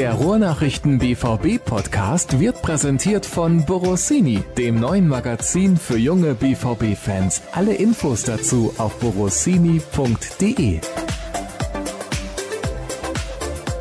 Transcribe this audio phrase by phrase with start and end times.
[0.00, 7.42] Der Ruhrnachrichten BVB Podcast wird präsentiert von Borossini, dem neuen Magazin für junge BVB Fans.
[7.52, 10.80] Alle Infos dazu auf borossini.de.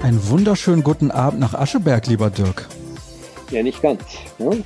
[0.03, 2.67] Einen wunderschönen guten Abend nach Ascheberg, lieber Dirk.
[3.51, 4.03] Ja, nicht ganz.
[4.39, 4.65] Ne?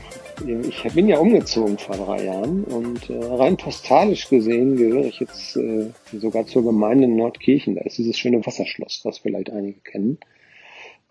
[0.68, 5.56] Ich bin ja umgezogen vor drei Jahren und äh, rein postalisch gesehen gehöre ich jetzt
[5.56, 7.76] äh, sogar zur Gemeinde Nordkirchen.
[7.76, 10.18] Da ist dieses schöne Wasserschloss, was vielleicht einige kennen.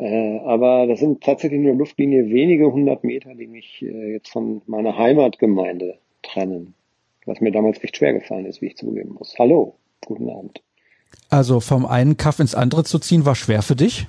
[0.03, 4.61] Äh, aber das sind tatsächlich nur Luftlinie wenige hundert Meter, die mich äh, jetzt von
[4.67, 6.75] meiner Heimatgemeinde trennen.
[7.25, 9.37] Was mir damals echt schwer gefallen ist, wie ich zugeben muss.
[9.39, 10.61] Hallo, guten Abend.
[11.31, 14.07] Also vom einen Kaff ins andere zu ziehen, war schwer für dich?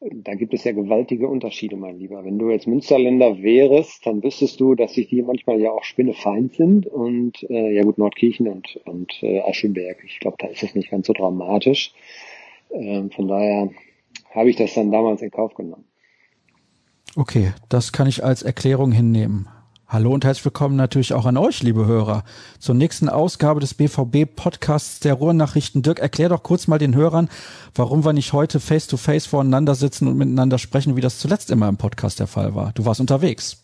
[0.00, 2.24] Da gibt es ja gewaltige Unterschiede, mein Lieber.
[2.24, 6.54] Wenn du jetzt Münsterländer wärst, dann wüsstest du, dass sich die manchmal ja auch spinnefeind
[6.54, 6.88] sind.
[6.88, 10.90] Und äh, ja gut, Nordkirchen und, und äh, Aschenberg, ich glaube, da ist es nicht
[10.90, 11.92] ganz so dramatisch.
[12.72, 13.70] Ähm, von daher
[14.34, 15.84] habe ich das dann damals in Kauf genommen.
[17.14, 19.48] Okay, das kann ich als Erklärung hinnehmen.
[19.86, 22.24] Hallo und herzlich willkommen natürlich auch an euch, liebe Hörer,
[22.58, 25.82] zur nächsten Ausgabe des BVB Podcasts der Ruhrnachrichten.
[25.82, 27.28] Dirk, erklär doch kurz mal den Hörern,
[27.74, 31.50] warum wir nicht heute face to face voreinander sitzen und miteinander sprechen, wie das zuletzt
[31.50, 32.72] immer im Podcast der Fall war.
[32.72, 33.62] Du warst unterwegs.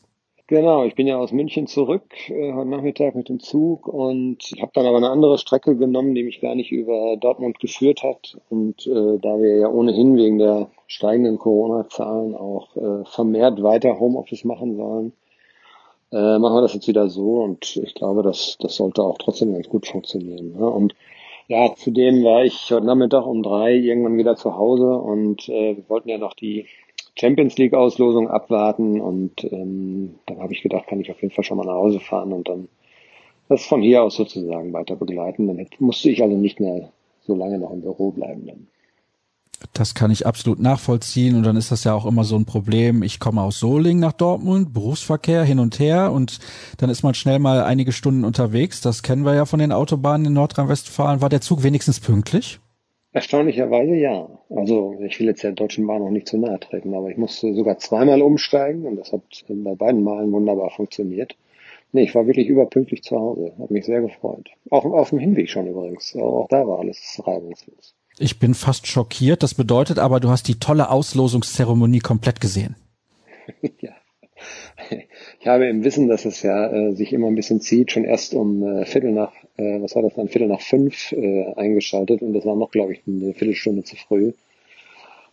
[0.49, 4.73] Genau, ich bin ja aus München zurück äh, heute Nachmittag mit dem Zug und habe
[4.73, 8.39] dann aber eine andere Strecke genommen, die mich gar nicht über Dortmund geführt hat.
[8.49, 14.45] Und äh, da wir ja ohnehin wegen der steigenden Corona-Zahlen auch äh, vermehrt weiter Homeoffice
[14.45, 15.13] machen sollen,
[16.13, 19.53] äh, machen wir das jetzt wieder so und ich glaube, das, das sollte auch trotzdem
[19.53, 20.55] ganz gut funktionieren.
[20.59, 20.67] Ne?
[20.67, 20.95] Und
[21.49, 25.91] ja, zudem war ich heute Nachmittag um drei irgendwann wieder zu Hause und äh, wir
[25.91, 26.65] wollten ja noch die
[27.19, 31.45] Champions League Auslosung abwarten und ähm, dann habe ich gedacht, kann ich auf jeden Fall
[31.45, 32.69] schon mal nach Hause fahren und dann
[33.49, 35.47] das von hier aus sozusagen weiter begleiten.
[35.47, 36.91] Dann musste ich also nicht mehr
[37.27, 38.67] so lange noch im Büro bleiben dann.
[39.73, 43.03] Das kann ich absolut nachvollziehen und dann ist das ja auch immer so ein Problem.
[43.03, 46.39] Ich komme aus Solingen nach Dortmund, Berufsverkehr hin und her und
[46.77, 48.81] dann ist man schnell mal einige Stunden unterwegs.
[48.81, 51.21] Das kennen wir ja von den Autobahnen in Nordrhein-Westfalen.
[51.21, 52.61] War der Zug wenigstens pünktlich?
[53.13, 54.29] Erstaunlicherweise ja.
[54.51, 57.55] Also ich will jetzt der Deutschen Bahn noch nicht zu nahe treten, aber ich musste
[57.55, 61.37] sogar zweimal umsteigen und das hat bei beiden Malen wunderbar funktioniert.
[61.93, 63.55] Nee, ich war wirklich überpünktlich zu Hause.
[63.59, 64.51] Hat mich sehr gefreut.
[64.71, 66.15] Auch auf dem Hinweg schon übrigens.
[66.17, 67.95] Auch da war alles reibungslos.
[68.19, 69.43] Ich bin fast schockiert.
[69.43, 72.77] Das bedeutet aber, du hast die tolle Auslosungszeremonie komplett gesehen.
[73.81, 73.93] ja.
[75.41, 78.35] Ich habe im Wissen, dass es ja äh, sich immer ein bisschen zieht, schon erst
[78.35, 82.33] um äh, Viertel nach, äh, was war das dann, Viertel nach fünf äh, eingeschaltet und
[82.33, 84.33] das war noch, glaube ich, eine Viertelstunde zu früh.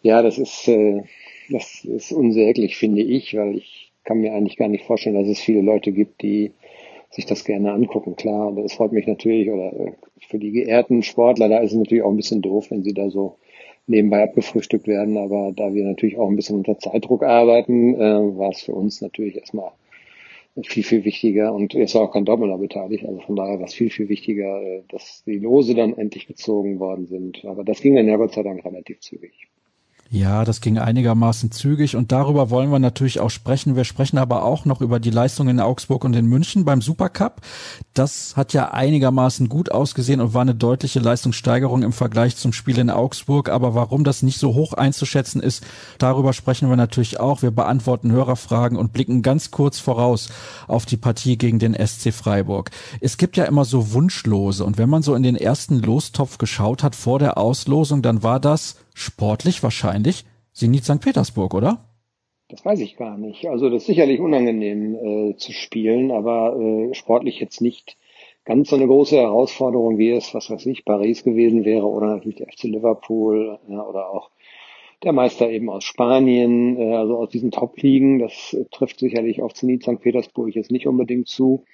[0.02, 1.04] Ja, das ist, äh,
[1.50, 5.40] das ist unsäglich, finde ich, weil ich kann mir eigentlich gar nicht vorstellen, dass es
[5.40, 6.52] viele Leute gibt, die
[7.10, 8.16] sich das gerne angucken.
[8.16, 9.92] Klar, das freut mich natürlich, oder äh,
[10.28, 13.10] für die geehrten Sportler, da ist es natürlich auch ein bisschen doof, wenn sie da
[13.10, 13.38] so
[13.88, 15.18] nebenbei abgefrühstückt werden.
[15.18, 19.02] Aber da wir natürlich auch ein bisschen unter Zeitdruck arbeiten, äh, war es für uns
[19.02, 19.72] natürlich erstmal
[20.64, 23.74] viel, viel wichtiger und es war auch kein Doppelter beteiligt, also von daher war es
[23.74, 27.44] viel, viel wichtiger, äh, dass die Lose dann endlich gezogen worden sind.
[27.46, 29.48] Aber das ging dann ja Gott sei Dank relativ zügig.
[30.12, 33.76] Ja, das ging einigermaßen zügig und darüber wollen wir natürlich auch sprechen.
[33.76, 37.42] Wir sprechen aber auch noch über die Leistung in Augsburg und in München beim Supercup.
[37.96, 42.78] Das hat ja einigermaßen gut ausgesehen und war eine deutliche Leistungssteigerung im Vergleich zum Spiel
[42.78, 43.50] in Augsburg.
[43.50, 45.64] Aber warum das nicht so hoch einzuschätzen ist,
[45.98, 47.42] darüber sprechen wir natürlich auch.
[47.42, 50.30] Wir beantworten Hörerfragen und blicken ganz kurz voraus
[50.68, 52.70] auf die Partie gegen den SC Freiburg.
[53.02, 56.84] Es gibt ja immer so Wunschlose und wenn man so in den ersten Lostopf geschaut
[56.84, 61.02] hat vor der Auslosung, dann war das sportlich wahrscheinlich Zenit St.
[61.02, 61.86] Petersburg, oder?
[62.48, 63.48] Das weiß ich gar nicht.
[63.48, 67.98] Also das ist sicherlich unangenehm äh, zu spielen, aber äh, sportlich jetzt nicht
[68.46, 72.38] ganz so eine große Herausforderung, wie es, was weiß ich, Paris gewesen wäre oder natürlich
[72.38, 74.30] der FC Liverpool ja, oder auch
[75.04, 78.20] der Meister eben aus Spanien, äh, also aus diesen Top-Ligen.
[78.20, 80.00] Das äh, trifft sicherlich auf Zenit St.
[80.00, 81.66] Petersburg jetzt nicht unbedingt zu.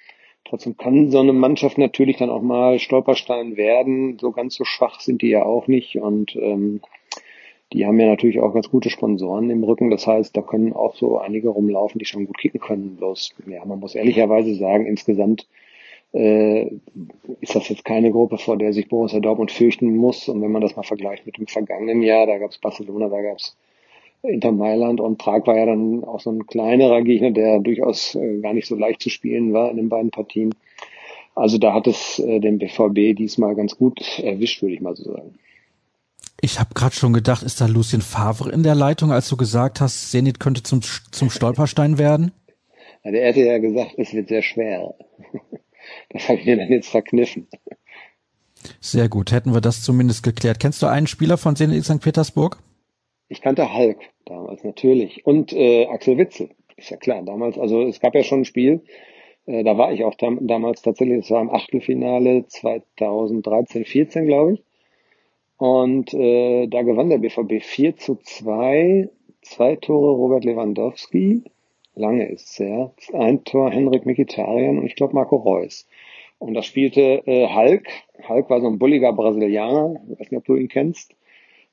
[0.44, 4.18] Trotzdem kann so eine Mannschaft natürlich dann auch mal Stolperstein werden.
[4.18, 6.80] So ganz so schwach sind die ja auch nicht und ähm,
[7.72, 9.90] die haben ja natürlich auch ganz gute Sponsoren im Rücken.
[9.90, 12.96] Das heißt, da können auch so einige rumlaufen, die schon gut kicken können.
[12.96, 15.46] Bloß, ja, man muss ehrlicherweise sagen, insgesamt
[16.12, 16.64] äh,
[17.40, 20.28] ist das jetzt keine Gruppe, vor der sich Borussia Dortmund fürchten muss.
[20.28, 23.22] Und wenn man das mal vergleicht mit dem vergangenen Jahr, da gab es Barcelona, da
[23.22, 23.56] gab es
[24.22, 28.38] Inter Mailand und Prag war ja dann auch so ein kleinerer Gegner, der durchaus äh,
[28.40, 30.54] gar nicht so leicht zu spielen war in den beiden Partien.
[31.34, 35.12] Also da hat es äh, den BVB diesmal ganz gut erwischt, würde ich mal so
[35.12, 35.34] sagen.
[36.40, 39.80] Ich habe gerade schon gedacht, ist da Lucien Favre in der Leitung, als du gesagt
[39.80, 42.32] hast, Zenit könnte zum, zum Stolperstein werden?
[43.04, 44.94] Ja, der hätte ja gesagt, es wird sehr schwer.
[46.10, 47.48] Das habe ich mir dann jetzt verkniffen.
[48.80, 50.60] Sehr gut, hätten wir das zumindest geklärt.
[50.60, 52.00] Kennst du einen Spieler von Zenit St.
[52.00, 52.58] Petersburg?
[53.28, 53.98] Ich kannte Hulk.
[54.26, 55.26] damals natürlich.
[55.26, 57.22] Und äh, Axel Witzel, ist ja klar.
[57.24, 58.82] Damals, also es gab ja schon ein Spiel,
[59.46, 64.54] äh, da war ich auch tam damals tatsächlich, es war im Achtelfinale 2013, 14, glaube
[64.54, 64.64] ich.
[65.62, 69.08] Und äh, da gewann der BVB 4 zu 2,
[69.42, 71.44] zwei Tore Robert Lewandowski,
[71.94, 75.86] lange ist es ja, ein Tor Henrik Mikitarian und ich glaube Marco Reus.
[76.40, 77.86] Und da spielte äh, Hulk.
[78.28, 81.14] Hulk war so ein bulliger Brasilianer, ich weiß nicht, ob du ihn kennst.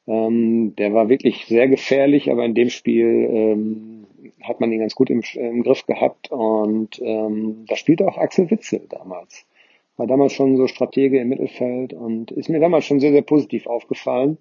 [0.05, 4.05] Ähm, der war wirklich sehr gefährlich, aber in dem Spiel ähm,
[4.43, 6.29] hat man ihn ganz gut im, im Griff gehabt.
[6.31, 9.47] Und ähm, da spielte auch Axel Witzel damals.
[9.99, 13.67] War damals schon so Stratege im Mittelfeld und ist mir damals schon sehr, sehr positiv
[13.67, 14.37] aufgefallen.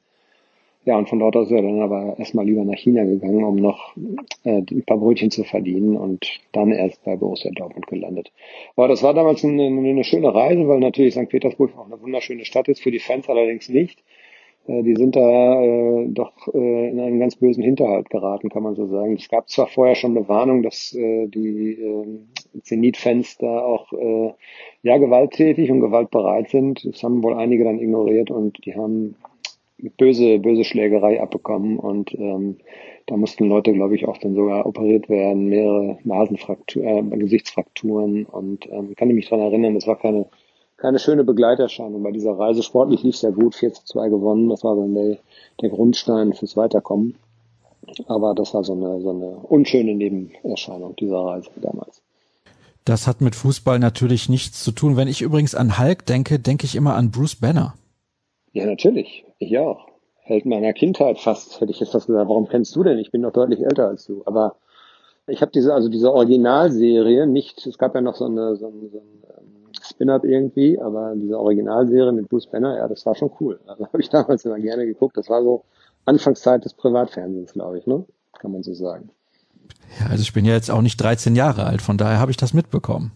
[0.85, 3.97] Ja, und von dort aus er dann aber erstmal lieber nach China gegangen, um noch
[4.45, 8.31] äh, ein paar Brötchen zu verdienen und dann erst bei Borussia Dortmund gelandet.
[8.77, 11.29] Aber das war damals eine, eine schöne Reise, weil natürlich St.
[11.29, 13.99] Petersburg auch eine wunderschöne Stadt ist, für die Fans allerdings nicht.
[14.69, 18.77] Äh, die sind da äh, doch äh, in einen ganz bösen Hinterhalt geraten, kann man
[18.77, 19.15] so sagen.
[19.15, 24.33] Es gab zwar vorher schon eine Warnung, dass äh, die äh, Zenit-Fans da auch äh,
[24.83, 26.85] ja gewalttätig und gewaltbereit sind.
[26.85, 29.17] Das haben wohl einige dann ignoriert und die haben
[29.97, 32.57] böse, böse Schlägerei abbekommen und ähm,
[33.07, 38.67] da mussten Leute, glaube ich, auch dann sogar operiert werden, mehrere Nasenfrakturen, äh, Gesichtsfrakturen und
[38.71, 40.27] ähm, kann ich mich dran erinnern, das war keine,
[40.79, 42.63] keine schöne Begleiterscheinung bei dieser Reise.
[42.63, 45.19] Sportlich lief es ja gut, 4 zu 2 gewonnen, das war dann der,
[45.61, 47.17] der Grundstein fürs Weiterkommen.
[48.07, 52.03] Aber das war so eine, so eine unschöne Nebenerscheinung dieser Reise damals.
[52.85, 54.97] Das hat mit Fußball natürlich nichts zu tun.
[54.97, 57.75] Wenn ich übrigens an Hulk denke, denke ich immer an Bruce Banner.
[58.53, 59.25] Ja, natürlich.
[59.39, 59.89] Ich auch.
[60.23, 62.29] Held meiner Kindheit fast, hätte ich jetzt fast gesagt.
[62.29, 62.99] Warum kennst du denn?
[62.99, 64.23] Ich bin noch deutlich älter als du.
[64.27, 64.57] Aber
[65.27, 68.91] ich habe diese, also diese Originalserie nicht, es gab ja noch so eine, so ein,
[68.91, 69.58] so ein ähm,
[69.99, 73.59] Spin-up irgendwie, aber diese Originalserie mit Bruce Banner, ja, das war schon cool.
[73.67, 75.17] Also habe ich damals immer gerne geguckt.
[75.17, 75.65] Das war so
[76.05, 78.05] Anfangszeit des Privatfernsehens, glaube ich, ne?
[78.39, 79.11] Kann man so sagen.
[79.99, 82.37] Ja, also ich bin ja jetzt auch nicht 13 Jahre alt, von daher habe ich
[82.37, 83.11] das mitbekommen.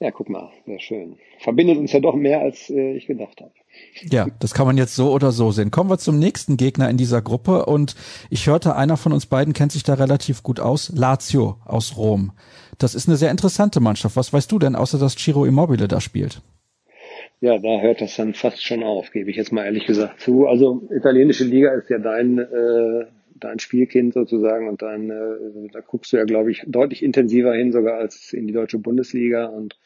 [0.00, 1.16] Ja, guck mal, sehr schön.
[1.38, 3.52] Verbindet uns ja doch mehr, als äh, ich gedacht habe.
[4.10, 5.70] Ja, das kann man jetzt so oder so sehen.
[5.70, 7.94] Kommen wir zum nächsten Gegner in dieser Gruppe und
[8.30, 12.32] ich hörte, einer von uns beiden kennt sich da relativ gut aus, Lazio aus Rom.
[12.78, 14.16] Das ist eine sehr interessante Mannschaft.
[14.16, 16.42] Was weißt du denn, außer dass Ciro Immobile da spielt?
[17.40, 20.46] Ja, da hört das dann fast schon auf, gebe ich jetzt mal ehrlich gesagt zu.
[20.46, 23.06] Also italienische Liga ist ja dein äh,
[23.40, 27.72] dein Spielkind sozusagen und dann äh, da guckst du ja, glaube ich, deutlich intensiver hin
[27.72, 29.78] sogar als in die deutsche Bundesliga und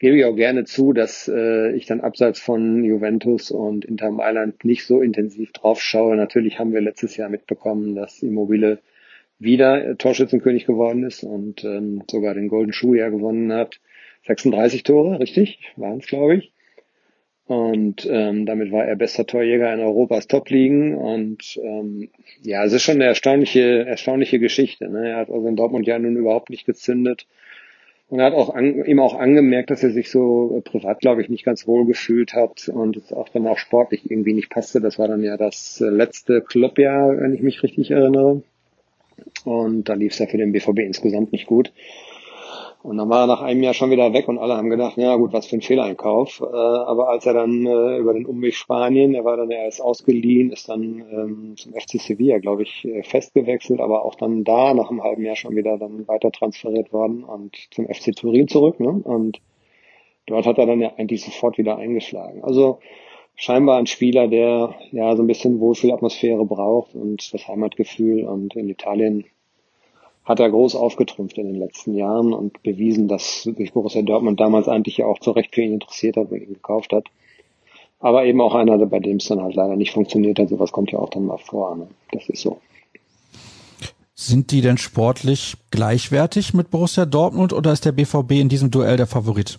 [0.00, 4.64] gebe ich auch gerne zu, dass äh, ich dann abseits von Juventus und Inter Mailand
[4.64, 6.16] nicht so intensiv drauf schaue.
[6.16, 8.80] Natürlich haben wir letztes Jahr mitbekommen, dass Immobile
[9.38, 13.78] wieder Torschützenkönig geworden ist und ähm, sogar den Golden Schuh ja gewonnen hat.
[14.26, 15.60] 36 Tore, richtig?
[15.76, 16.52] Waren es, glaube ich.
[17.44, 20.94] Und ähm, damit war er bester Torjäger in Europas Top-Ligen.
[20.94, 22.08] Und ähm,
[22.42, 24.88] ja, es ist schon eine erstaunliche, erstaunliche Geschichte.
[24.88, 25.10] Ne?
[25.10, 27.26] Er hat also in Dortmund ja nun überhaupt nicht gezündet.
[28.10, 31.28] Und er hat auch an, ihm auch angemerkt, dass er sich so privat, glaube ich,
[31.28, 34.80] nicht ganz wohl gefühlt hat und es auch dann auch sportlich irgendwie nicht passte.
[34.80, 38.42] Das war dann ja das äh, letzte Clubjahr, wenn ich mich richtig erinnere.
[39.44, 41.72] Und da lief es ja für den BVB insgesamt nicht gut.
[42.82, 45.14] Und dann war er nach einem Jahr schon wieder weg und alle haben gedacht, ja
[45.16, 46.40] gut, was für ein Fehleinkauf.
[46.40, 50.50] Äh, aber als er dann äh, über den Umweg Spanien, er war dann erst ausgeliehen,
[50.50, 54.90] ist dann ähm, zum FC Sevilla, glaube ich, äh, festgewechselt, aber auch dann da nach
[54.90, 58.80] einem halben Jahr schon wieder dann weiter transferiert worden und zum FC Turin zurück.
[58.80, 58.88] Ne?
[58.88, 59.42] Und
[60.26, 62.42] dort hat er dann ja eigentlich sofort wieder eingeschlagen.
[62.42, 62.78] Also
[63.34, 68.70] scheinbar ein Spieler, der ja so ein bisschen Wohlfühlatmosphäre braucht und das Heimatgefühl und in
[68.70, 69.26] Italien
[70.30, 74.68] hat er groß aufgetrumpft in den letzten Jahren und bewiesen, dass sich Borussia Dortmund damals
[74.68, 77.08] eigentlich ja auch zu Recht für ihn interessiert hat und ihn gekauft hat.
[77.98, 80.48] Aber eben auch einer, bei dem es dann halt leider nicht funktioniert hat.
[80.48, 81.74] Sowas kommt ja auch dann mal vor.
[81.74, 81.88] Ne?
[82.12, 82.60] Das ist so.
[84.14, 88.96] Sind die denn sportlich gleichwertig mit Borussia Dortmund oder ist der BVB in diesem Duell
[88.96, 89.58] der Favorit?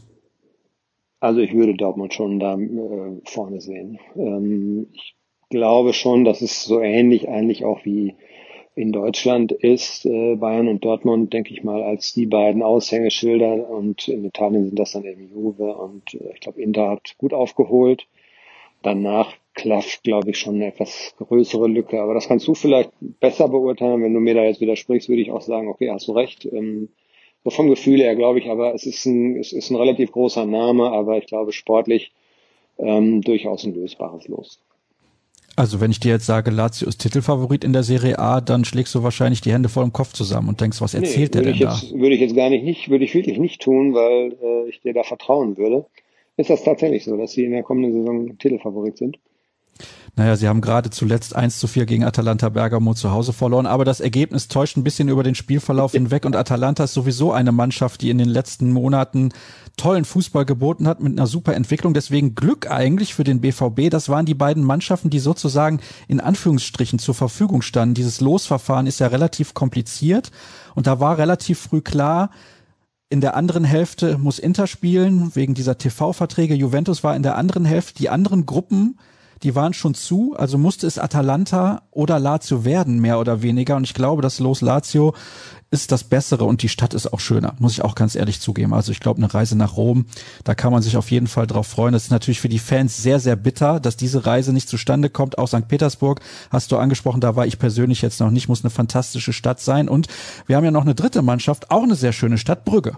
[1.19, 3.99] Also ich würde Dortmund schon da äh, vorne sehen.
[4.15, 5.15] Ähm, ich
[5.49, 8.15] glaube schon, dass es so ähnlich eigentlich auch wie
[8.75, 14.07] in Deutschland ist äh, Bayern und Dortmund, denke ich mal, als die beiden Aushängeschilder und
[14.07, 18.07] in Italien sind das dann eben Juve und äh, ich glaube, Inter hat gut aufgeholt.
[18.81, 23.49] Danach klafft, glaube ich, schon eine etwas größere Lücke, aber das kannst du vielleicht besser
[23.49, 24.01] beurteilen.
[24.01, 26.45] Wenn du mir da jetzt widersprichst, würde ich auch sagen, okay, hast du recht.
[26.45, 26.89] Ähm,
[27.43, 30.45] so vom Gefühl her glaube ich, aber es ist ein, es ist ein relativ großer
[30.45, 32.13] Name, aber ich glaube sportlich
[32.77, 34.61] ähm, durchaus ein lösbares Los.
[35.55, 38.95] Also wenn ich dir jetzt sage, Lazio ist Titelfavorit in der Serie A, dann schlägst
[38.95, 41.59] du wahrscheinlich die Hände vor dem Kopf zusammen und denkst, was erzählt nee, der denn
[41.59, 41.99] jetzt, da?
[41.99, 44.93] Würde ich jetzt gar nicht, nicht würde ich wirklich nicht tun, weil äh, ich dir
[44.93, 45.85] da vertrauen würde.
[46.37, 49.19] Ist das tatsächlich so, dass sie in der kommenden Saison Titelfavorit sind?
[50.15, 53.85] Naja, sie haben gerade zuletzt 1 zu 4 gegen Atalanta Bergamo zu Hause verloren, aber
[53.85, 58.01] das Ergebnis täuscht ein bisschen über den Spielverlauf hinweg und Atalanta ist sowieso eine Mannschaft,
[58.01, 59.29] die in den letzten Monaten
[59.77, 61.93] tollen Fußball geboten hat mit einer super Entwicklung.
[61.93, 63.89] Deswegen Glück eigentlich für den BVB.
[63.89, 67.95] Das waren die beiden Mannschaften, die sozusagen in Anführungsstrichen zur Verfügung standen.
[67.95, 70.31] Dieses Losverfahren ist ja relativ kompliziert
[70.75, 72.31] und da war relativ früh klar,
[73.09, 76.53] in der anderen Hälfte muss Inter spielen, wegen dieser TV-Verträge.
[76.53, 77.97] Juventus war in der anderen Hälfte.
[77.97, 78.97] Die anderen Gruppen
[79.43, 83.75] die waren schon zu, also musste es Atalanta oder Lazio werden, mehr oder weniger.
[83.75, 85.13] Und ich glaube, das Los Lazio
[85.71, 88.73] ist das Bessere und die Stadt ist auch schöner, muss ich auch ganz ehrlich zugeben.
[88.73, 90.05] Also ich glaube, eine Reise nach Rom,
[90.43, 91.93] da kann man sich auf jeden Fall drauf freuen.
[91.93, 95.37] Das ist natürlich für die Fans sehr, sehr bitter, dass diese Reise nicht zustande kommt.
[95.37, 95.69] Auch St.
[95.69, 96.19] Petersburg
[96.49, 99.87] hast du angesprochen, da war ich persönlich jetzt noch nicht, muss eine fantastische Stadt sein.
[99.87, 100.07] Und
[100.45, 102.97] wir haben ja noch eine dritte Mannschaft, auch eine sehr schöne Stadt, Brügge.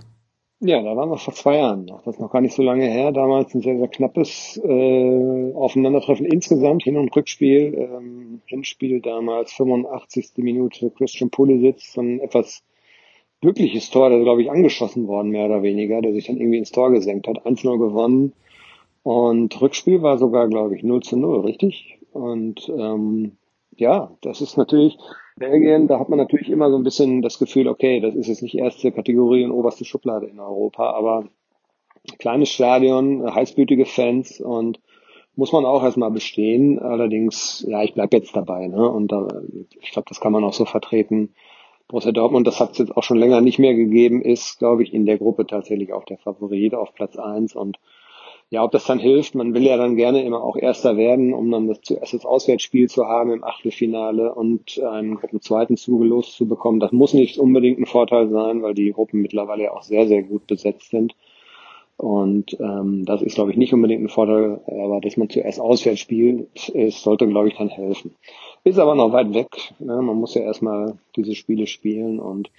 [0.65, 2.03] Ja, da waren wir vor zwei Jahren noch.
[2.03, 3.11] Das ist noch gar nicht so lange her.
[3.11, 7.73] Damals ein sehr, sehr knappes äh, Aufeinandertreffen insgesamt, Hin- und Rückspiel.
[7.77, 10.37] Ähm, Hinspiel damals 85.
[10.37, 12.63] Minute Christian Pulisic, ein etwas
[13.41, 16.71] glückliches Tor, der glaube ich angeschossen worden, mehr oder weniger, der sich dann irgendwie ins
[16.71, 17.45] Tor gesenkt hat.
[17.45, 18.31] 1-0 gewonnen.
[19.03, 21.99] Und Rückspiel war sogar, glaube ich, 0 zu 0, richtig?
[22.13, 23.33] Und ähm,
[23.77, 24.97] ja, das ist natürlich,
[25.35, 28.43] Belgien, da hat man natürlich immer so ein bisschen das Gefühl, okay, das ist jetzt
[28.43, 31.27] nicht erste Kategorie und oberste Schublade in Europa, aber
[32.19, 34.79] kleines Stadion, heißblütige Fans und
[35.35, 36.79] muss man auch erstmal bestehen.
[36.79, 38.87] Allerdings, ja, ich bleib jetzt dabei, ne?
[38.87, 39.27] Und da,
[39.81, 41.33] ich glaube, das kann man auch so vertreten.
[41.87, 44.93] Borussia Dortmund, das hat es jetzt auch schon länger nicht mehr gegeben, ist, glaube ich,
[44.93, 47.77] in der Gruppe tatsächlich auch der Favorit auf Platz eins und
[48.49, 51.49] ja, ob das dann hilft, man will ja dann gerne immer auch Erster werden, um
[51.49, 56.79] dann das zuerst das Auswärtsspiel zu haben im Achtelfinale und einen Gruppenzweiten Zuge loszubekommen.
[56.79, 60.45] Das muss nicht unbedingt ein Vorteil sein, weil die Gruppen mittlerweile auch sehr, sehr gut
[60.45, 61.15] besetzt sind.
[61.97, 65.99] Und ähm, das ist, glaube ich, nicht unbedingt ein Vorteil, aber dass man zuerst auswärts
[65.99, 68.15] spielt, ist, sollte, glaube ich, dann helfen.
[68.63, 69.73] Ist aber noch weit weg.
[69.79, 70.01] Ne?
[70.01, 72.49] Man muss ja erstmal diese Spiele spielen und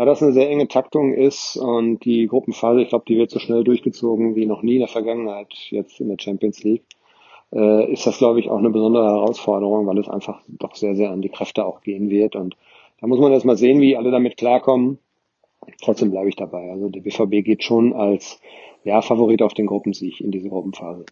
[0.00, 3.38] da das eine sehr enge Taktung ist und die Gruppenphase, ich glaube, die wird so
[3.38, 6.84] schnell durchgezogen wie noch nie in der Vergangenheit jetzt in der Champions League,
[7.52, 11.10] äh, ist das, glaube ich, auch eine besondere Herausforderung, weil es einfach doch sehr, sehr
[11.10, 12.34] an die Kräfte auch gehen wird.
[12.34, 12.56] Und
[12.98, 14.96] da muss man erst mal sehen, wie alle damit klarkommen.
[15.82, 16.70] Trotzdem bleibe ich dabei.
[16.70, 18.40] Also der BVB geht schon als
[18.84, 21.04] ja, Favorit auf den Gruppensieg in diese Gruppenphase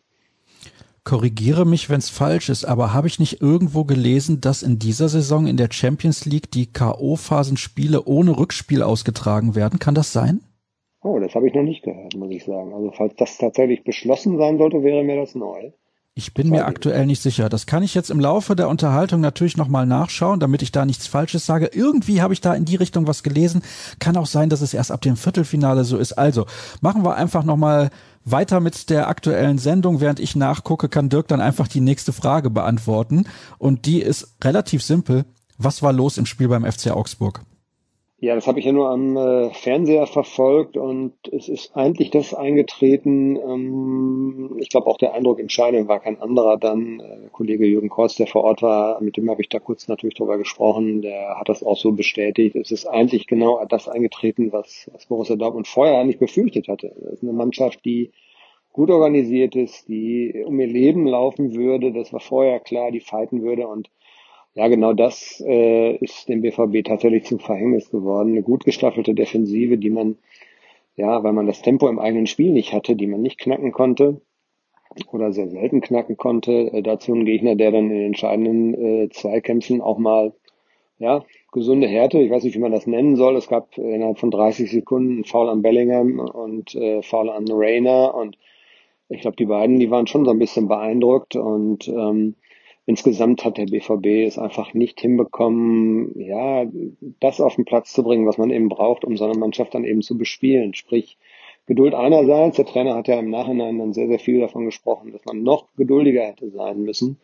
[1.09, 5.09] korrigiere mich, wenn es falsch ist, aber habe ich nicht irgendwo gelesen, dass in dieser
[5.09, 9.79] Saison in der Champions League die KO-Phasenspiele ohne Rückspiel ausgetragen werden?
[9.79, 10.43] Kann das sein?
[11.03, 12.75] Oh, das habe ich noch nicht gehört, muss ich sagen.
[12.75, 15.71] Also falls das tatsächlich beschlossen sein sollte, wäre mir das neu.
[16.19, 17.49] Ich bin mir aktuell nicht sicher.
[17.49, 21.07] Das kann ich jetzt im Laufe der Unterhaltung natürlich nochmal nachschauen, damit ich da nichts
[21.07, 21.71] Falsches sage.
[21.73, 23.63] Irgendwie habe ich da in die Richtung was gelesen.
[24.01, 26.15] Kann auch sein, dass es erst ab dem Viertelfinale so ist.
[26.15, 26.47] Also
[26.81, 27.91] machen wir einfach nochmal
[28.25, 30.01] weiter mit der aktuellen Sendung.
[30.01, 33.27] Während ich nachgucke, kann Dirk dann einfach die nächste Frage beantworten.
[33.59, 35.25] Und die ist relativ simpel.
[35.57, 37.43] Was war los im Spiel beim FC Augsburg?
[38.21, 42.35] Ja, das habe ich ja nur am äh, Fernseher verfolgt und es ist eigentlich das
[42.35, 43.37] eingetreten.
[43.37, 46.57] Ähm, ich glaube auch der Eindruck im Stadion war kein anderer.
[46.57, 49.87] Dann äh, Kollege Jürgen Korst, der vor Ort war, mit dem habe ich da kurz
[49.87, 51.01] natürlich drüber gesprochen.
[51.01, 52.57] Der hat das auch so bestätigt.
[52.57, 56.93] Es ist eigentlich genau das eingetreten, was, was Borussia Dortmund vorher eigentlich befürchtet hatte.
[57.01, 58.11] Das ist eine Mannschaft, die
[58.73, 61.93] gut organisiert ist, die um ihr Leben laufen würde.
[61.93, 63.91] Das war vorher klar, die fighten würde und
[64.55, 68.31] ja, genau das äh, ist dem BVB tatsächlich zum Verhängnis geworden.
[68.31, 70.17] Eine gut gestaffelte Defensive, die man,
[70.97, 74.21] ja, weil man das Tempo im eigenen Spiel nicht hatte, die man nicht knacken konnte
[75.13, 76.73] oder sehr selten knacken konnte.
[76.73, 80.33] Äh, dazu ein Gegner, der dann in entscheidenden äh, Zweikämpfen auch mal,
[80.99, 83.37] ja, gesunde Härte, ich weiß nicht, wie man das nennen soll.
[83.37, 88.15] Es gab innerhalb von 30 Sekunden einen Foul an Bellingham und äh, Foul an Rayner
[88.15, 88.37] und
[89.09, 92.35] ich glaube, die beiden, die waren schon so ein bisschen beeindruckt und ähm,
[92.89, 96.65] insgesamt hat der BVB es einfach nicht hinbekommen, ja,
[97.21, 99.85] das auf den Platz zu bringen, was man eben braucht, um so eine Mannschaft dann
[99.85, 100.73] eben zu bespielen.
[100.73, 101.19] Sprich,
[101.67, 105.23] Geduld einerseits, der Trainer hat ja im Nachhinein dann sehr, sehr viel davon gesprochen, dass
[105.27, 107.19] man noch geduldiger hätte sein müssen.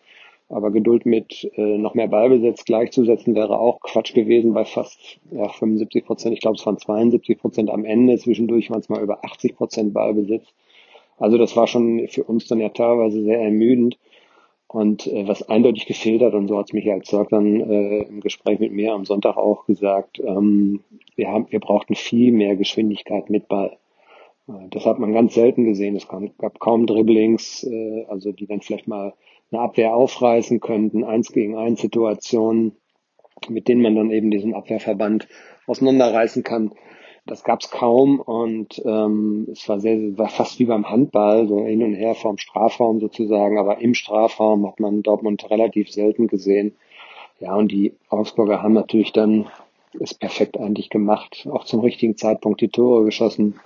[0.51, 5.49] Aber Geduld mit äh, noch mehr Ballbesitz gleichzusetzen wäre auch Quatsch gewesen bei fast ja,
[5.49, 6.35] 75 Prozent.
[6.35, 8.19] Ich glaube, es waren 72 Prozent am Ende.
[8.19, 10.45] Zwischendurch waren es mal über 80 Prozent Ballbesitz.
[11.17, 13.97] Also das war schon für uns dann ja teilweise sehr ermüdend.
[14.75, 18.21] Und äh, was eindeutig gefehlt hat, und so hat es Michael Zorg dann äh, im
[18.21, 20.81] Gespräch mit mir am Sonntag auch gesagt, ähm,
[21.15, 23.77] wir, haben, wir brauchten viel mehr Geschwindigkeit mit Ball.
[24.49, 25.95] Äh, das hat man ganz selten gesehen.
[25.95, 29.15] Es gab kaum Dribblings, äh, also die dann vielleicht mal
[29.53, 32.73] eine Abwehr aufreißen könnten, eins gegen eins Situationen,
[33.49, 35.29] mit denen man dann eben diesen Abwehrverband
[35.69, 36.73] auseinanderreißen kann.
[37.27, 41.65] Das gab es kaum und ähm, es war sehr, war fast wie beim Handball, so
[41.65, 46.75] hin und her vorm Strafraum sozusagen, aber im Strafraum hat man Dortmund relativ selten gesehen.
[47.41, 49.47] Ja, und die Augsburger haben natürlich dann
[49.99, 53.61] es perfekt eigentlich gemacht, auch zum richtigen Zeitpunkt die Tore geschossen.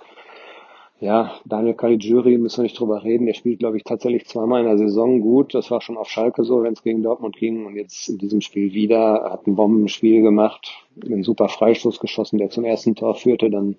[1.00, 3.26] Ja, Daniel Caligiuri müssen wir nicht drüber reden.
[3.26, 5.54] Der spielt, glaube ich, tatsächlich zweimal in der Saison gut.
[5.54, 7.66] Das war schon auf Schalke so, wenn es gegen Dortmund ging.
[7.66, 9.30] Und jetzt in diesem Spiel wieder.
[9.30, 10.72] Hat ein Bombenspiel gemacht,
[11.04, 13.48] einen super Freistoß geschossen, der zum ersten Tor führte.
[13.48, 13.76] Dann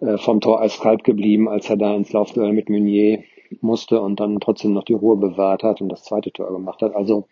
[0.00, 3.22] äh, vom Tor eiskalt geblieben, als er da ins Laufduell mit Meunier
[3.60, 6.96] musste und dann trotzdem noch die Ruhe bewahrt hat und das zweite Tor gemacht hat.
[6.96, 7.28] Also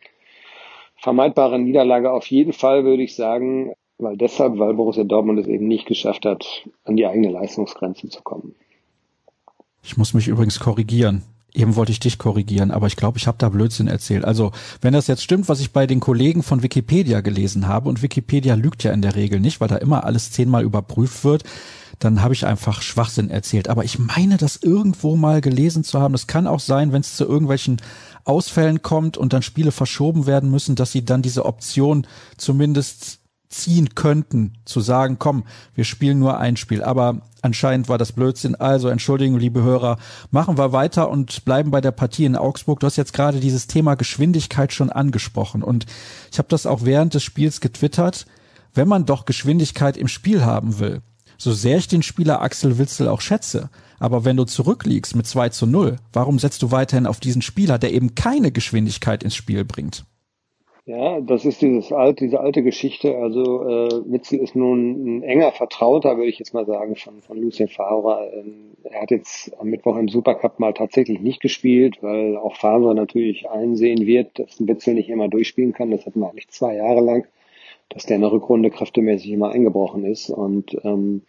[0.95, 3.73] vermeidbare Niederlage auf jeden Fall, würde ich sagen.
[3.99, 8.23] Weil deshalb, weil Borussia Dortmund es eben nicht geschafft hat, an die eigene Leistungsgrenze zu
[8.23, 8.55] kommen.
[9.83, 11.23] Ich muss mich übrigens korrigieren.
[11.55, 14.25] Eben wollte ich dich korrigieren, aber ich glaube, ich habe da Blödsinn erzählt.
[14.25, 18.01] Also, wenn das jetzt stimmt, was ich bei den Kollegen von Wikipedia gelesen habe, und
[18.01, 21.45] Wikipedia lügt ja in der Regel nicht, weil da immer alles zehnmal überprüft wird,
[21.99, 23.69] dann habe ich einfach Schwachsinn erzählt.
[23.69, 26.13] Aber ich meine, das irgendwo mal gelesen zu haben.
[26.13, 27.83] Das kann auch sein, wenn es zu irgendwelchen
[28.25, 32.07] Ausfällen kommt und dann Spiele verschoben werden müssen, dass sie dann diese Option
[32.39, 33.22] zumindest
[33.53, 35.45] ziehen könnten, zu sagen, komm,
[35.75, 36.83] wir spielen nur ein Spiel.
[36.83, 38.55] Aber anscheinend war das Blödsinn.
[38.55, 39.99] Also entschuldigen, liebe Hörer,
[40.31, 42.81] machen wir weiter und bleiben bei der Partie in Augsburg.
[42.81, 45.63] Du hast jetzt gerade dieses Thema Geschwindigkeit schon angesprochen.
[45.63, 45.87] Und
[46.31, 48.27] ich habe das auch während des Spiels getwittert.
[48.75, 51.03] Wenn man doch Geschwindigkeit im Spiel haben will,
[51.37, 53.69] so sehr ich den Spieler Axel Witzel auch schätze,
[53.99, 57.79] aber wenn du zurückliegst mit 2 zu 0, warum setzt du weiterhin auf diesen Spieler,
[57.79, 60.05] der eben keine Geschwindigkeit ins Spiel bringt?
[60.85, 63.17] Ja, das ist dieses alte, diese alte Geschichte.
[63.17, 67.41] Also äh, Witzel ist nun ein enger Vertrauter, würde ich jetzt mal sagen, von, von
[67.41, 68.33] Lucien Favre.
[68.35, 72.97] Ähm, er hat jetzt am Mittwoch im Supercup mal tatsächlich nicht gespielt, weil auch Favre
[72.97, 75.93] natürlich einsehen wird, dass ein Witzel nicht immer durchspielen kann.
[75.93, 77.29] Das hatten wir eigentlich zwei Jahre lang,
[77.89, 80.31] dass der in der Rückrunde kräftemäßig immer eingebrochen ist.
[80.31, 81.23] Und ähm,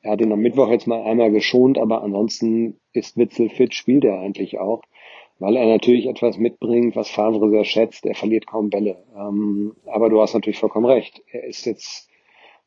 [0.00, 4.04] er hat ihn am Mittwoch jetzt mal einmal geschont, aber ansonsten ist Witzel fit, spielt
[4.06, 4.80] er eigentlich auch
[5.38, 8.04] weil er natürlich etwas mitbringt, was Favre sehr schätzt.
[8.06, 9.04] Er verliert kaum Bälle.
[9.16, 11.22] Ähm, aber du hast natürlich vollkommen recht.
[11.30, 12.08] Er ist jetzt,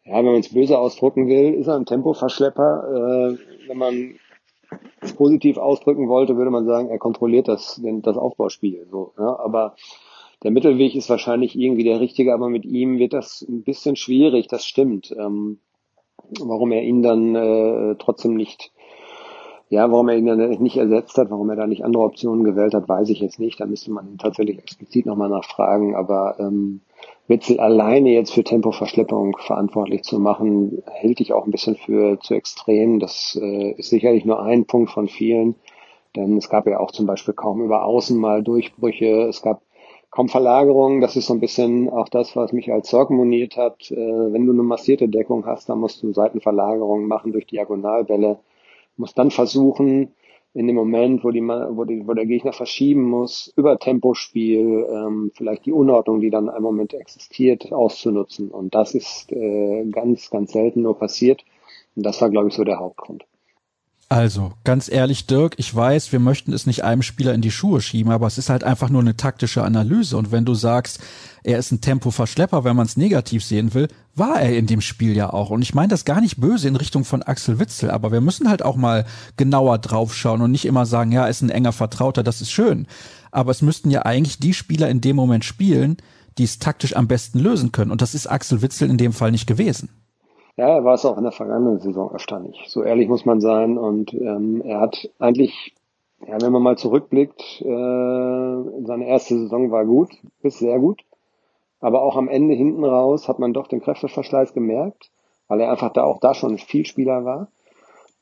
[0.05, 3.37] ja, wenn man es böse ausdrücken will, ist er ein Tempoverschlepper.
[3.37, 4.15] Äh, wenn man
[5.01, 8.87] es positiv ausdrücken wollte, würde man sagen, er kontrolliert das, das Aufbauspiel.
[8.89, 9.75] So, ja, aber
[10.43, 14.47] der Mittelweg ist wahrscheinlich irgendwie der richtige, aber mit ihm wird das ein bisschen schwierig,
[14.47, 15.13] das stimmt.
[15.17, 15.59] Ähm,
[16.39, 18.71] warum er ihn dann äh, trotzdem nicht
[19.71, 22.73] ja, warum er ihn dann nicht ersetzt hat, warum er da nicht andere Optionen gewählt
[22.73, 23.57] hat, weiß ich jetzt nicht.
[23.57, 25.95] Da müsste man ihn tatsächlich explizit nochmal nachfragen.
[25.95, 26.81] Aber ähm,
[27.29, 32.33] Witzel alleine jetzt für Tempoverschleppung verantwortlich zu machen, hält ich auch ein bisschen für zu
[32.33, 32.99] extrem.
[32.99, 35.55] Das äh, ist sicherlich nur ein Punkt von vielen.
[36.17, 39.29] Denn es gab ja auch zum Beispiel kaum über Außen mal Durchbrüche.
[39.29, 39.61] Es gab
[40.09, 40.99] kaum Verlagerungen.
[40.99, 43.89] Das ist so ein bisschen auch das, was mich als Sorgen moniert hat.
[43.89, 48.39] Äh, wenn du eine massierte Deckung hast, dann musst du Seitenverlagerungen machen durch Diagonalbälle
[48.97, 50.13] muss dann versuchen,
[50.53, 55.31] in dem Moment, wo, die, wo, die, wo der Gegner verschieben muss, über Tempospiel ähm,
[55.33, 58.51] vielleicht die Unordnung, die dann im Moment existiert, auszunutzen.
[58.51, 61.45] Und das ist äh, ganz, ganz selten nur passiert.
[61.95, 63.25] Und das war, glaube ich, so der Hauptgrund.
[64.11, 67.79] Also, ganz ehrlich, Dirk, ich weiß, wir möchten es nicht einem Spieler in die Schuhe
[67.79, 70.17] schieben, aber es ist halt einfach nur eine taktische Analyse.
[70.17, 70.99] Und wenn du sagst,
[71.45, 75.15] er ist ein Tempoverschlepper, wenn man es negativ sehen will, war er in dem Spiel
[75.15, 75.49] ja auch.
[75.49, 78.49] Und ich meine das gar nicht böse in Richtung von Axel Witzel, aber wir müssen
[78.49, 79.05] halt auch mal
[79.37, 82.87] genauer draufschauen und nicht immer sagen, ja, er ist ein enger Vertrauter, das ist schön.
[83.31, 85.95] Aber es müssten ja eigentlich die Spieler in dem Moment spielen,
[86.37, 87.91] die es taktisch am besten lösen können.
[87.91, 89.87] Und das ist Axel Witzel in dem Fall nicht gewesen.
[90.57, 92.69] Ja, er war es auch in der vergangenen Saison öfter nicht.
[92.69, 93.77] So ehrlich muss man sein.
[93.77, 95.73] Und ähm, er hat eigentlich,
[96.27, 100.11] ja, wenn man mal zurückblickt, äh, seine erste Saison war gut,
[100.41, 101.01] bis sehr gut.
[101.79, 105.09] Aber auch am Ende hinten raus hat man doch den Kräfteverschleiß gemerkt,
[105.47, 107.47] weil er einfach da auch da schon viel Spieler war.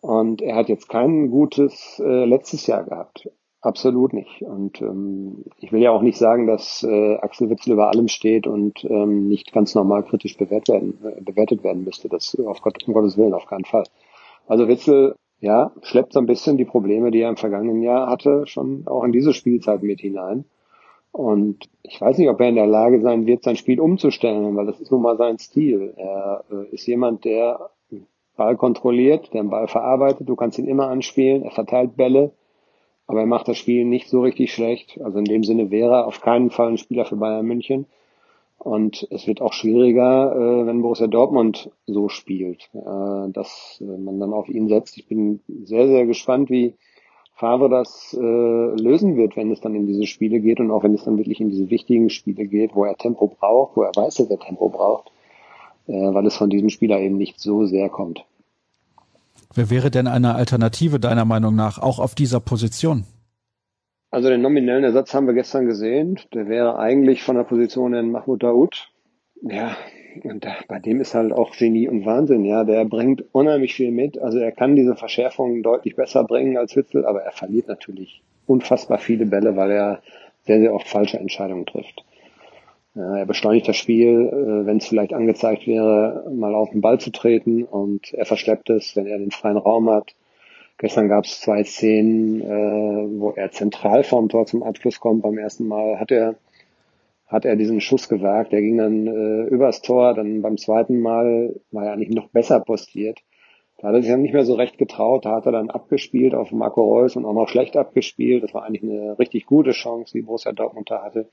[0.02, 3.30] Und er hat jetzt kein gutes äh, letztes Jahr gehabt.
[3.62, 4.42] Absolut nicht.
[4.42, 8.48] Und ähm, ich will ja auch nicht sagen, dass äh, Axel Witzel über allem steht
[8.48, 12.08] und ähm, nicht ganz normal kritisch bewertet werden, äh, bewertet werden müsste.
[12.08, 13.84] Das auf Gott, um Gottes Willen auf keinen Fall.
[14.48, 18.48] Also Witzel, ja, schleppt so ein bisschen die Probleme, die er im vergangenen Jahr hatte,
[18.48, 20.46] schon auch in diese Spielzeit mit hinein.
[21.12, 24.68] Und ich weiß nicht, ob er in der Lage sein wird, sein Spiel umzustellen, weil
[24.68, 25.94] das ist nun mal sein Stil.
[25.98, 27.72] Er äh, ist jemand, der
[28.38, 30.30] Ball kontrolliert, der den Ball verarbeitet.
[30.30, 31.44] Du kannst ihn immer anspielen.
[31.44, 32.32] Er verteilt Bälle
[33.10, 35.02] aber er macht das Spiel nicht so richtig schlecht.
[35.04, 37.88] Also in dem Sinne wäre er auf keinen Fall ein Spieler für Bayern München.
[38.60, 44.20] Und es wird auch schwieriger, äh, wenn Borussia Dortmund so spielt, äh, dass äh, man
[44.20, 44.96] dann auf ihn setzt.
[45.00, 46.76] Ich bin sehr, sehr gespannt, wie
[47.34, 50.94] Favre das äh, lösen wird, wenn es dann in diese Spiele geht und auch wenn
[50.94, 54.16] es dann wirklich in diese wichtigen Spiele geht, wo er Tempo braucht, wo er weiß,
[54.16, 55.12] dass er Tempo braucht,
[55.88, 58.24] äh, weil es von diesem Spieler eben nicht so sehr kommt.
[59.56, 63.06] Wer wäre denn eine Alternative deiner Meinung nach auch auf dieser Position?
[64.12, 66.20] Also den nominellen Ersatz haben wir gestern gesehen.
[66.34, 68.92] Der wäre eigentlich von der Position in Mahmoud Daoud.
[69.42, 69.76] Ja,
[70.24, 72.44] und bei dem ist halt auch Genie und Wahnsinn.
[72.44, 74.20] Ja, der bringt unheimlich viel mit.
[74.20, 78.98] Also er kann diese Verschärfung deutlich besser bringen als Witzel, aber er verliert natürlich unfassbar
[78.98, 80.02] viele Bälle, weil er
[80.46, 82.04] sehr, sehr oft falsche Entscheidungen trifft.
[82.96, 87.00] Ja, er beschleunigt das Spiel, äh, wenn es vielleicht angezeigt wäre, mal auf den Ball
[87.00, 90.16] zu treten und er verschleppt es, wenn er den freien Raum hat.
[90.78, 95.24] Gestern gab es zwei Szenen, äh, wo er zentral vorm Tor zum Abschluss kommt.
[95.24, 96.36] Beim ersten Mal hat er
[97.30, 98.52] hat er diesen Schuss gewagt.
[98.52, 100.16] Der ging dann äh, übers Tor.
[100.16, 103.20] Dann beim zweiten Mal war er eigentlich noch besser postiert.
[103.78, 105.26] Da hat er sich dann nicht mehr so recht getraut.
[105.26, 108.44] Da hat er dann abgespielt auf Marco Reus und auch noch schlecht abgespielt.
[108.44, 111.30] Das war eigentlich eine richtig gute Chance, die Borussia Dortmund da hatte.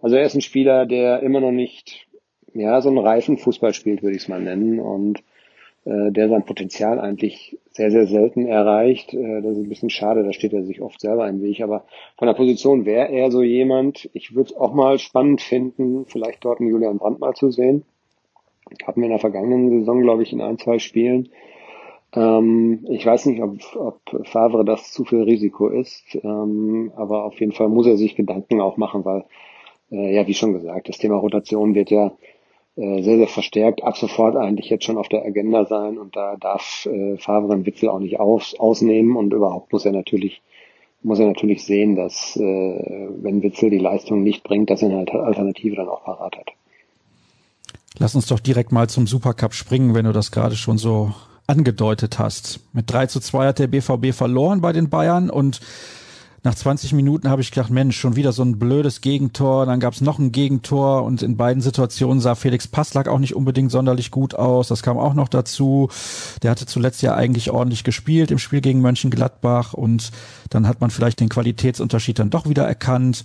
[0.00, 2.06] Also er ist ein Spieler, der immer noch nicht
[2.54, 4.80] ja so einen reifen Fußball spielt, würde ich es mal nennen.
[4.80, 5.22] Und
[5.84, 9.14] äh, der sein Potenzial eigentlich sehr, sehr selten erreicht.
[9.14, 11.62] Äh, das ist ein bisschen schade, da steht er sich oft selber im Weg.
[11.62, 11.84] Aber
[12.18, 16.44] von der Position wäre er so jemand, ich würde es auch mal spannend finden, vielleicht
[16.44, 17.84] dort einen Julian Brandt mal zu sehen.
[18.86, 21.30] Hatten wir in der vergangenen Saison, glaube ich, in ein, zwei Spielen.
[22.14, 27.38] Ähm, ich weiß nicht, ob, ob Favre das zu viel Risiko ist, ähm, aber auf
[27.40, 29.24] jeden Fall muss er sich Gedanken auch machen, weil,
[29.90, 32.12] äh, ja, wie schon gesagt, das Thema Rotation wird ja
[32.76, 36.36] äh, sehr, sehr verstärkt ab sofort eigentlich jetzt schon auf der Agenda sein und da
[36.36, 40.42] darf äh, Favre einen Witzel auch nicht aus, ausnehmen und überhaupt muss er natürlich
[41.02, 45.10] muss er natürlich sehen, dass äh, wenn Witzel die Leistung nicht bringt, dass er eine
[45.10, 46.48] Alternative dann auch parat hat.
[47.98, 51.12] Lass uns doch direkt mal zum Supercup springen, wenn du das gerade schon so
[51.46, 52.60] angedeutet hast.
[52.72, 55.60] Mit 3 zu 2 hat der BVB verloren bei den Bayern und
[56.42, 59.66] nach 20 Minuten habe ich gedacht, Mensch, schon wieder so ein blödes Gegentor.
[59.66, 63.36] Dann gab es noch ein Gegentor und in beiden Situationen sah Felix Passlack auch nicht
[63.36, 64.68] unbedingt sonderlich gut aus.
[64.68, 65.90] Das kam auch noch dazu.
[66.42, 70.12] Der hatte zuletzt ja eigentlich ordentlich gespielt im Spiel gegen Mönchengladbach und
[70.48, 73.22] dann hat man vielleicht den Qualitätsunterschied dann doch wieder erkannt.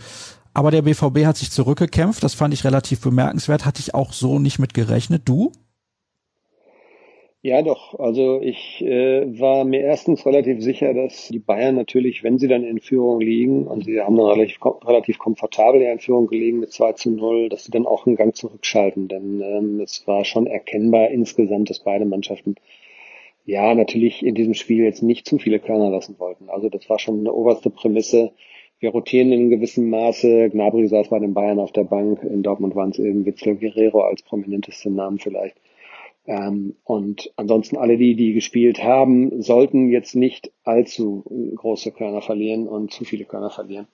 [0.54, 2.24] Aber der BVB hat sich zurückgekämpft.
[2.24, 3.66] Das fand ich relativ bemerkenswert.
[3.66, 5.24] Hatte ich auch so nicht mit gerechnet.
[5.26, 5.52] Du?
[7.46, 7.94] Ja, doch.
[8.00, 12.64] Also ich äh, war mir erstens relativ sicher, dass die Bayern natürlich, wenn sie dann
[12.64, 16.94] in Führung liegen, und sie haben dann relativ, relativ komfortabel in Führung gelegen mit 2
[16.94, 19.10] zu 0, dass sie dann auch einen Gang zurückschalten.
[19.10, 22.56] Denn ähm, es war schon erkennbar insgesamt, dass beide Mannschaften
[23.46, 26.50] ja natürlich in diesem Spiel jetzt nicht zu viele Körner lassen wollten.
[26.50, 28.32] Also das war schon eine oberste Prämisse.
[28.80, 30.50] Wir rotieren in gewissem Maße.
[30.50, 32.24] Gnabry saß bei den Bayern auf der Bank.
[32.24, 35.56] In Dortmund waren es eben Witzel Guerrero als prominenteste Namen vielleicht.
[36.28, 41.24] Ähm, und ansonsten alle die, die gespielt haben, sollten jetzt nicht allzu
[41.56, 43.88] große Körner verlieren und zu viele Körner verlieren.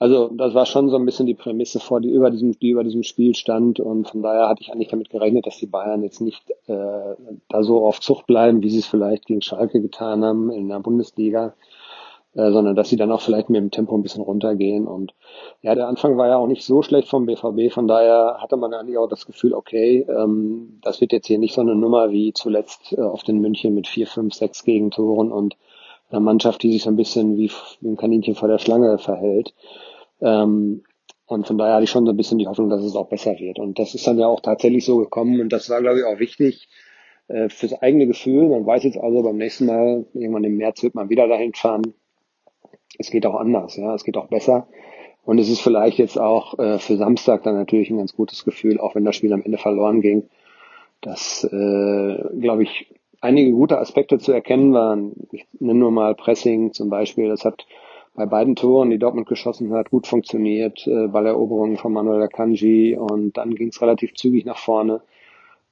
[0.00, 2.84] Also das war schon so ein bisschen die Prämisse vor, die über diesem, die über
[2.84, 6.20] diesem Spiel stand und von daher hatte ich eigentlich damit gerechnet, dass die Bayern jetzt
[6.20, 7.14] nicht äh,
[7.48, 10.78] da so auf Zucht bleiben, wie sie es vielleicht gegen Schalke getan haben in der
[10.78, 11.54] Bundesliga,
[12.34, 14.86] äh, sondern dass sie dann auch vielleicht mit dem Tempo ein bisschen runtergehen.
[14.86, 15.14] Und
[15.62, 18.74] ja, der Anfang war ja auch nicht so schlecht vom BVB, von daher hatte man
[18.74, 22.32] eigentlich auch das Gefühl, okay, ähm, das wird jetzt hier nicht so eine Nummer wie
[22.32, 25.56] zuletzt äh, auf den München mit vier, fünf, sechs Gegentoren und
[26.10, 27.50] einer Mannschaft, die sich so ein bisschen wie,
[27.82, 29.54] ein Kaninchen vor der Schlange verhält.
[30.20, 30.84] Ähm,
[31.26, 33.38] und von daher hatte ich schon so ein bisschen die Hoffnung, dass es auch besser
[33.38, 33.58] wird.
[33.58, 35.40] Und das ist dann ja auch tatsächlich so gekommen.
[35.40, 36.68] Und das war, glaube ich, auch wichtig
[37.28, 38.48] äh, fürs eigene Gefühl.
[38.48, 41.94] Man weiß jetzt also beim nächsten Mal, irgendwann im März wird man wieder dahin fahren
[42.98, 44.66] es geht auch anders, ja, es geht auch besser.
[45.24, 48.80] Und es ist vielleicht jetzt auch äh, für Samstag dann natürlich ein ganz gutes Gefühl,
[48.80, 50.24] auch wenn das Spiel am Ende verloren ging,
[51.02, 55.12] dass, äh, glaube ich, einige gute Aspekte zu erkennen waren.
[55.32, 57.28] Ich nenne nur mal Pressing zum Beispiel.
[57.28, 57.66] Das hat
[58.14, 60.86] bei beiden Toren, die Dortmund geschossen hat, gut funktioniert.
[60.86, 65.02] Äh, Balleroberung von Manuel Akanji und dann ging es relativ zügig nach vorne.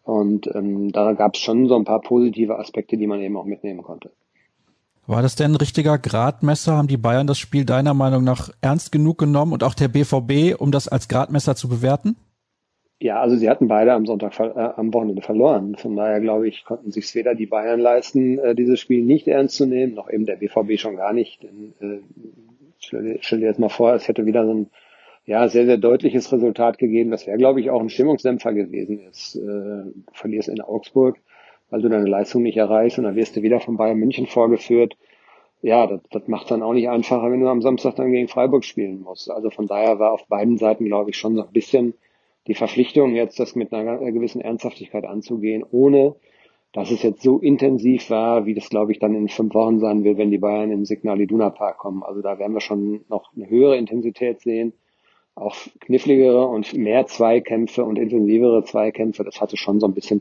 [0.04, 3.46] Und ähm, da gab es schon so ein paar positive Aspekte, die man eben auch
[3.46, 4.10] mitnehmen konnte.
[5.06, 6.76] War das denn ein richtiger Gradmesser?
[6.76, 10.60] Haben die Bayern das Spiel deiner Meinung nach ernst genug genommen und auch der BVB,
[10.60, 12.16] um das als Gradmesser zu bewerten?
[12.98, 15.76] Ja, also sie hatten beide am Sonntag, äh, am Wochenende verloren.
[15.76, 19.56] Von daher glaube ich, konnten sich weder die Bayern leisten, äh, dieses Spiel nicht ernst
[19.56, 21.42] zu nehmen, noch eben der BVB schon gar nicht.
[21.42, 22.00] Denn, äh,
[22.78, 24.70] stell, stell dir jetzt mal vor, es hätte wieder so ein
[25.26, 27.10] ja, sehr, sehr deutliches Resultat gegeben.
[27.10, 29.00] Das wäre, glaube ich, auch ein Stimmungsdämpfer gewesen.
[29.04, 31.18] Jetzt äh, verlierst in Augsburg
[31.70, 34.96] weil du deine Leistung nicht erreichst und dann wirst du wieder von Bayern München vorgeführt.
[35.62, 38.64] Ja, das, das macht dann auch nicht einfacher, wenn du am Samstag dann gegen Freiburg
[38.64, 39.30] spielen musst.
[39.30, 41.94] Also von daher war auf beiden Seiten, glaube ich, schon so ein bisschen
[42.46, 46.14] die Verpflichtung, jetzt das mit einer gewissen Ernsthaftigkeit anzugehen, ohne
[46.72, 50.04] dass es jetzt so intensiv war, wie das, glaube ich, dann in fünf Wochen sein
[50.04, 52.02] wird, wenn die Bayern im Signal Iduna Park kommen.
[52.02, 54.74] Also da werden wir schon noch eine höhere Intensität sehen,
[55.34, 59.24] auch kniffligere und mehr Zweikämpfe und intensivere Zweikämpfe.
[59.24, 60.20] Das hatte schon so ein bisschen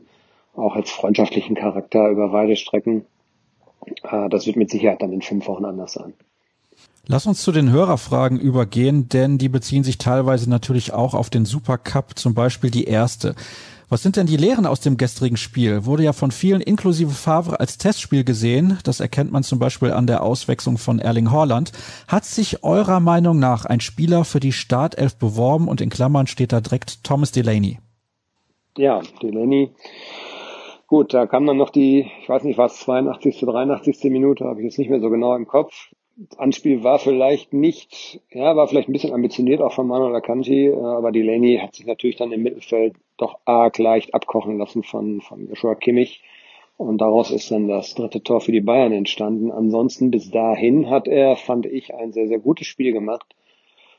[0.56, 3.04] auch als freundschaftlichen Charakter über weite Strecken.
[4.02, 6.14] Äh, das wird mit Sicherheit dann in fünf Wochen anders sein.
[7.08, 11.44] Lass uns zu den Hörerfragen übergehen, denn die beziehen sich teilweise natürlich auch auf den
[11.44, 13.36] Supercup, zum Beispiel die erste.
[13.88, 15.84] Was sind denn die Lehren aus dem gestrigen Spiel?
[15.84, 18.78] Wurde ja von vielen inklusive Favre als Testspiel gesehen.
[18.82, 21.70] Das erkennt man zum Beispiel an der Auswechslung von Erling Haaland.
[22.08, 26.52] Hat sich eurer Meinung nach ein Spieler für die Startelf beworben und in Klammern steht
[26.52, 27.78] da direkt Thomas Delaney?
[28.76, 29.70] Ja, Delaney.
[30.88, 34.04] Gut, da kam dann noch die, ich weiß nicht was, 82., 83.
[34.04, 35.92] Minute, habe ich jetzt nicht mehr so genau im Kopf.
[36.16, 40.68] Das Anspiel war vielleicht nicht, ja, war vielleicht ein bisschen ambitioniert auch von Manuel Akanji,
[40.68, 45.20] äh, aber Delaney hat sich natürlich dann im Mittelfeld doch arg leicht abkochen lassen von,
[45.20, 46.22] von Joshua Kimmich.
[46.76, 49.50] Und daraus ist dann das dritte Tor für die Bayern entstanden.
[49.50, 53.34] Ansonsten bis dahin hat er, fand ich, ein sehr, sehr gutes Spiel gemacht.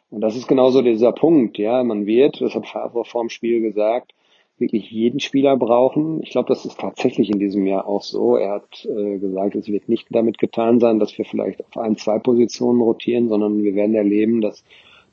[0.10, 1.84] Und das ist genauso dieser Punkt, ja.
[1.84, 4.14] Man wird, das hat Favre vorm Spiel gesagt,
[4.60, 6.22] wirklich jeden Spieler brauchen.
[6.24, 8.36] Ich glaube, das ist tatsächlich in diesem Jahr auch so.
[8.36, 11.96] Er hat äh, gesagt, es wird nicht damit getan sein, dass wir vielleicht auf ein,
[11.98, 14.64] zwei Positionen rotieren, sondern wir werden erleben, dass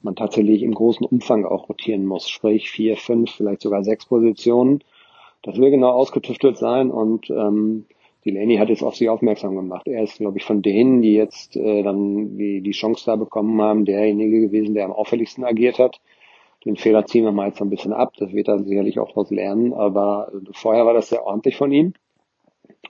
[0.02, 2.28] man tatsächlich im großen Umfang auch rotieren muss.
[2.28, 4.82] Sprich vier, fünf, vielleicht sogar sechs Positionen.
[5.42, 7.86] Das will genau ausgetüftelt sein und ähm,
[8.24, 9.86] Delaney hat jetzt auf sich aufmerksam gemacht.
[9.86, 13.60] Er ist, glaube ich, von denen, die jetzt äh, dann die, die Chance da bekommen
[13.60, 16.00] haben, derjenige gewesen, der am auffälligsten agiert hat.
[16.64, 18.14] Den Fehler ziehen wir mal jetzt ein bisschen ab.
[18.18, 19.74] Das wird er sicherlich auch daraus lernen.
[19.74, 21.92] Aber vorher war das sehr ordentlich von ihm.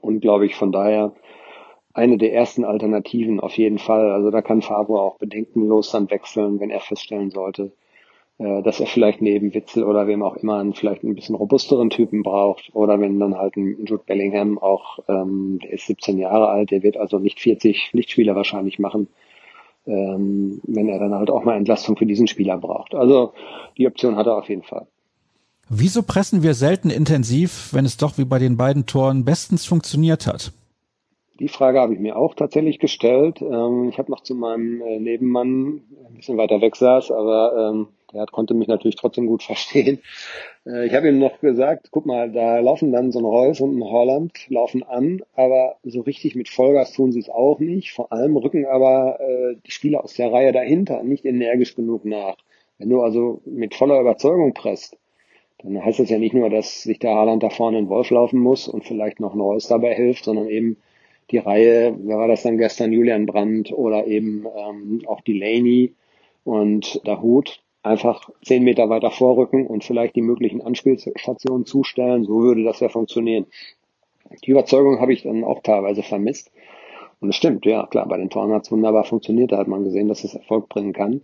[0.01, 1.13] Und glaube ich, von daher
[1.93, 4.11] eine der ersten Alternativen auf jeden Fall.
[4.11, 7.73] Also da kann Fabio auch bedenkenlos dann wechseln, wenn er feststellen sollte,
[8.39, 11.91] äh, dass er vielleicht neben Witzel oder wem auch immer einen vielleicht ein bisschen robusteren
[11.91, 12.71] Typen braucht.
[12.75, 16.83] Oder wenn dann halt ein Jude Bellingham auch, ähm, der ist 17 Jahre alt, der
[16.83, 19.09] wird also nicht 40 Pflichtspiele wahrscheinlich machen
[19.87, 22.95] ähm, wenn er dann halt auch mal Entlastung für diesen Spieler braucht.
[22.95, 23.33] Also
[23.77, 24.87] die Option hat er auf jeden Fall.
[25.69, 30.27] Wieso pressen wir selten intensiv, wenn es doch wie bei den beiden Toren bestens funktioniert
[30.27, 30.53] hat?
[31.41, 33.43] Die Frage habe ich mir auch tatsächlich gestellt.
[33.43, 37.89] Ähm, ich habe noch zu meinem äh, Nebenmann ein bisschen weiter weg saß, aber ähm,
[38.13, 39.99] der konnte mich natürlich trotzdem gut verstehen.
[40.65, 43.77] Äh, ich habe ihm noch gesagt, guck mal, da laufen dann so ein Rolf und
[43.77, 47.93] ein Holland, laufen an, aber so richtig mit Vollgas tun sie es auch nicht.
[47.93, 52.37] Vor allem rücken aber äh, die Spieler aus der Reihe dahinter nicht energisch genug nach.
[52.79, 54.97] Wenn du also mit voller Überzeugung presst,
[55.59, 58.39] dann heißt das ja nicht nur, dass sich der Haaland da vorne in Wolf laufen
[58.39, 60.77] muss und vielleicht noch ein Reus dabei hilft, sondern eben
[61.31, 65.95] die Reihe, wer war das dann gestern, Julian Brandt oder eben ähm, auch Delaney
[66.45, 72.25] und Dahut, einfach zehn Meter weiter vorrücken und vielleicht die möglichen Anspielstationen zustellen.
[72.25, 73.47] So würde das ja funktionieren.
[74.45, 76.51] Die Überzeugung habe ich dann auch teilweise vermisst.
[77.21, 79.85] Und es stimmt, ja klar, bei den Toren hat es wunderbar funktioniert, da hat man
[79.85, 81.23] gesehen, dass es Erfolg bringen kann.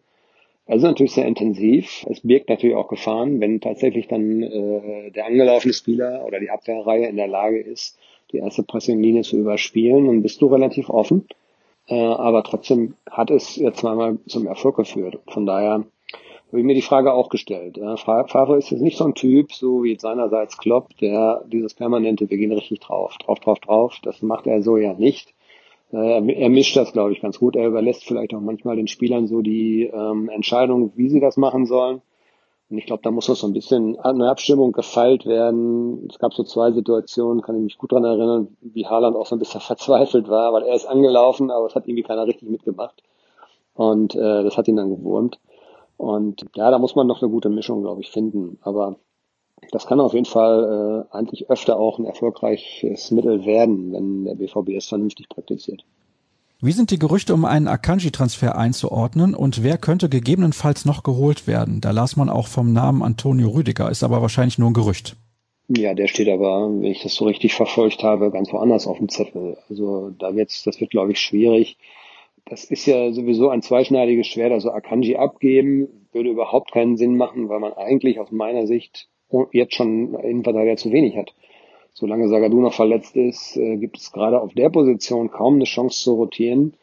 [0.67, 2.07] Also natürlich sehr intensiv.
[2.09, 7.07] Es birgt natürlich auch Gefahren, wenn tatsächlich dann äh, der angelaufene Spieler oder die Abwehrreihe
[7.07, 7.99] in der Lage ist,
[8.33, 11.27] die erste Pressinglinie zu überspielen, dann bist du relativ offen.
[11.87, 15.19] Äh, aber trotzdem hat es jetzt zweimal zum Erfolg geführt.
[15.29, 15.85] Von daher
[16.51, 17.77] habe ich mir die Frage auch gestellt.
[17.77, 22.29] Ja, Favre ist jetzt nicht so ein Typ, so wie seinerseits Klopp, der dieses permanente,
[22.29, 23.99] wir gehen richtig drauf, drauf, drauf, drauf.
[24.03, 25.33] Das macht er so ja nicht.
[25.93, 27.57] Äh, er mischt das, glaube ich, ganz gut.
[27.57, 31.67] Er überlässt vielleicht auch manchmal den Spielern so die ähm, Entscheidung, wie sie das machen
[31.67, 32.03] sollen.
[32.71, 36.07] Und ich glaube, da muss noch so ein bisschen eine Abstimmung gefeilt werden.
[36.09, 39.35] Es gab so zwei Situationen, kann ich mich gut dran erinnern, wie Haaland auch so
[39.35, 43.03] ein bisschen verzweifelt war, weil er ist angelaufen, aber es hat irgendwie keiner richtig mitgemacht.
[43.75, 45.41] Und äh, das hat ihn dann gewurmt.
[45.97, 48.59] Und ja, da muss man noch eine gute Mischung, glaube ich, finden.
[48.63, 48.97] Aber
[49.73, 54.37] das kann auf jeden Fall äh, eigentlich öfter auch ein erfolgreiches Mittel werden, wenn der
[54.37, 55.85] BVB es vernünftig praktiziert.
[56.63, 61.81] Wie sind die Gerüchte um einen Akanji-Transfer einzuordnen und wer könnte gegebenenfalls noch geholt werden?
[61.81, 65.17] Da las man auch vom Namen Antonio Rüdiger, ist aber wahrscheinlich nur ein Gerücht.
[65.69, 69.09] Ja, der steht aber, wenn ich das so richtig verfolgt habe, ganz woanders auf dem
[69.09, 69.57] Zettel.
[69.69, 71.79] Also da wird's, das wird, glaube ich, schwierig
[72.51, 74.53] das ist ja sowieso ein zweischneidiges Schwert.
[74.53, 79.09] Also Akanji abgeben würde überhaupt keinen Sinn machen, weil man eigentlich aus meiner Sicht
[79.53, 81.33] jetzt schon Innenverteidiger zu wenig hat.
[81.95, 86.03] Solange Sagadu noch verletzt ist, äh, gibt es gerade auf der Position kaum eine Chance
[86.03, 86.75] zu rotieren.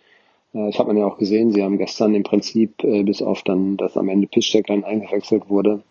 [0.54, 1.52] Äh, das hat man ja auch gesehen.
[1.52, 5.50] Sie haben gestern im Prinzip, äh, bis auf dann, dass am Ende Piszczek dann eingewechselt
[5.50, 5.84] wurde,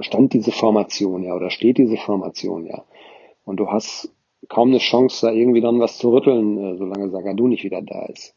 [0.00, 2.82] stand diese Formation ja oder steht diese Formation ja.
[3.44, 4.10] Und du hast
[4.48, 8.34] kaum eine Chance, da irgendwie dann was zu rütteln, solange Sagadu nicht wieder da ist.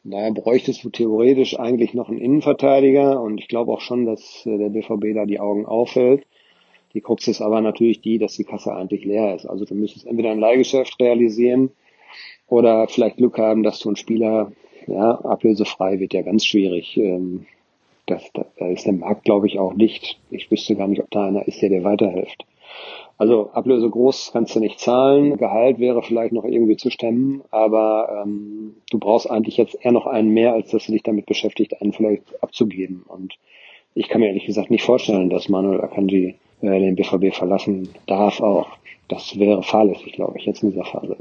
[0.00, 4.44] Von daher bräuchtest du theoretisch eigentlich noch einen Innenverteidiger und ich glaube auch schon, dass
[4.46, 6.24] der BVB da die Augen aufhält.
[6.96, 9.44] Die Krux ist aber natürlich die, dass die Kasse eigentlich leer ist.
[9.44, 11.68] Also du müsstest entweder ein Leihgeschäft realisieren
[12.48, 14.50] oder vielleicht Glück haben, dass du einen Spieler,
[14.86, 16.96] ja, ablösefrei wird ja ganz schwierig.
[16.96, 17.44] Ähm,
[18.06, 20.18] das, da ist der Markt, glaube ich, auch nicht.
[20.30, 22.46] Ich wüsste gar nicht, ob da einer ist, der dir weiterhilft.
[23.18, 28.22] Also Ablöse groß kannst du nicht zahlen, Gehalt wäre vielleicht noch irgendwie zu stemmen, aber
[28.24, 31.78] ähm, du brauchst eigentlich jetzt eher noch einen mehr, als dass du dich damit beschäftigt,
[31.82, 33.04] einen vielleicht abzugeben.
[33.06, 33.34] Und
[33.94, 38.40] ich kann mir ehrlich gesagt nicht vorstellen, dass Manuel Akanji äh, den BVB verlassen darf
[38.40, 38.68] auch.
[39.08, 41.16] Das wäre fahrlässig, glaube ich, jetzt in dieser Phase.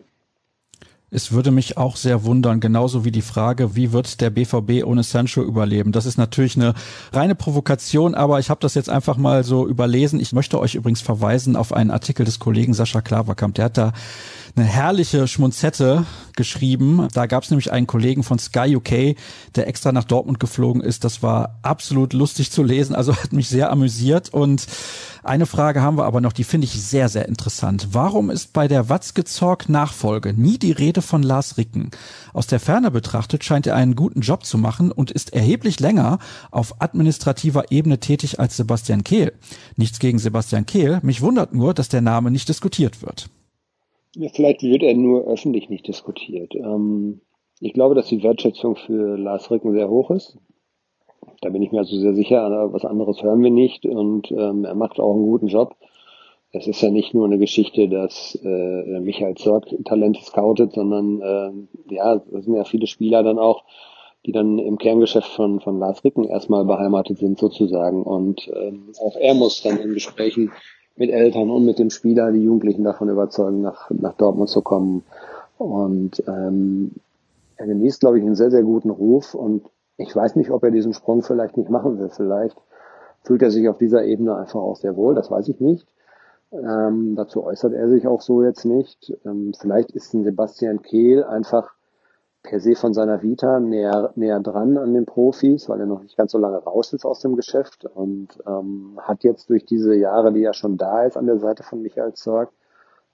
[1.12, 5.04] Es würde mich auch sehr wundern, genauso wie die Frage, wie wird der BVB ohne
[5.04, 5.92] Sancho überleben?
[5.92, 6.74] Das ist natürlich eine
[7.14, 10.20] reine Provokation, aber ich habe das jetzt einfach mal so überlesen.
[10.20, 13.56] Ich möchte euch übrigens verweisen auf einen Artikel des Kollegen Sascha Klaverkamp.
[13.56, 13.94] Der hat da
[14.56, 17.08] eine herrliche Schmunzette geschrieben.
[17.14, 19.16] Da gab es nämlich einen Kollegen von Sky UK,
[19.56, 21.04] der extra nach Dortmund geflogen ist.
[21.04, 24.30] Das war absolut lustig zu lesen, also hat mich sehr amüsiert.
[24.30, 24.66] Und
[25.24, 27.90] eine Frage haben wir aber noch, die finde ich sehr, sehr interessant.
[27.92, 31.92] Warum ist bei der Watzke-Zorg-Nachfolge nie die Rede von Lars Ricken?
[32.32, 36.20] Aus der Ferne betrachtet scheint er einen guten Job zu machen und ist erheblich länger
[36.52, 39.34] auf administrativer Ebene tätig als Sebastian Kehl.
[39.76, 43.30] Nichts gegen Sebastian Kehl, mich wundert nur, dass der Name nicht diskutiert wird.
[44.34, 46.56] Vielleicht wird er nur öffentlich nicht diskutiert.
[46.56, 47.22] Ähm,
[47.60, 50.38] ich glaube, dass die Wertschätzung für Lars Ricken sehr hoch ist.
[51.42, 54.76] Da bin ich mir also sehr sicher, was anderes hören wir nicht und ähm, er
[54.76, 55.76] macht auch einen guten Job.
[56.52, 61.94] Es ist ja nicht nur eine Geschichte, dass äh, Michael Zorg Talente scoutet, sondern äh,
[61.94, 63.64] ja, es sind ja viele Spieler dann auch,
[64.26, 68.04] die dann im Kerngeschäft von, von Lars Ricken erstmal beheimatet sind sozusagen.
[68.04, 70.52] Und ähm, auch er muss dann in Gesprächen
[70.96, 75.04] mit Eltern und mit dem Spieler die Jugendlichen davon überzeugen, nach, nach Dortmund zu kommen.
[75.58, 76.92] Und ähm,
[77.58, 79.66] er genießt, glaube ich, einen sehr, sehr guten Ruf und
[79.98, 82.10] ich weiß nicht, ob er diesen Sprung vielleicht nicht machen will.
[82.10, 82.58] Vielleicht
[83.24, 85.88] fühlt er sich auf dieser Ebene einfach auch sehr wohl, das weiß ich nicht.
[86.52, 89.14] Ähm, dazu äußert er sich auch so jetzt nicht.
[89.26, 91.74] Ähm, vielleicht ist ein Sebastian Kehl einfach
[92.46, 96.16] per se von seiner Vita näher, näher dran an den Profis, weil er noch nicht
[96.16, 100.32] ganz so lange raus ist aus dem Geschäft und ähm, hat jetzt durch diese Jahre,
[100.32, 102.50] die er schon da ist an der Seite von Michael Zorg,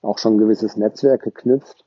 [0.02, 1.84] auch schon ein gewisses Netzwerk geknüpft.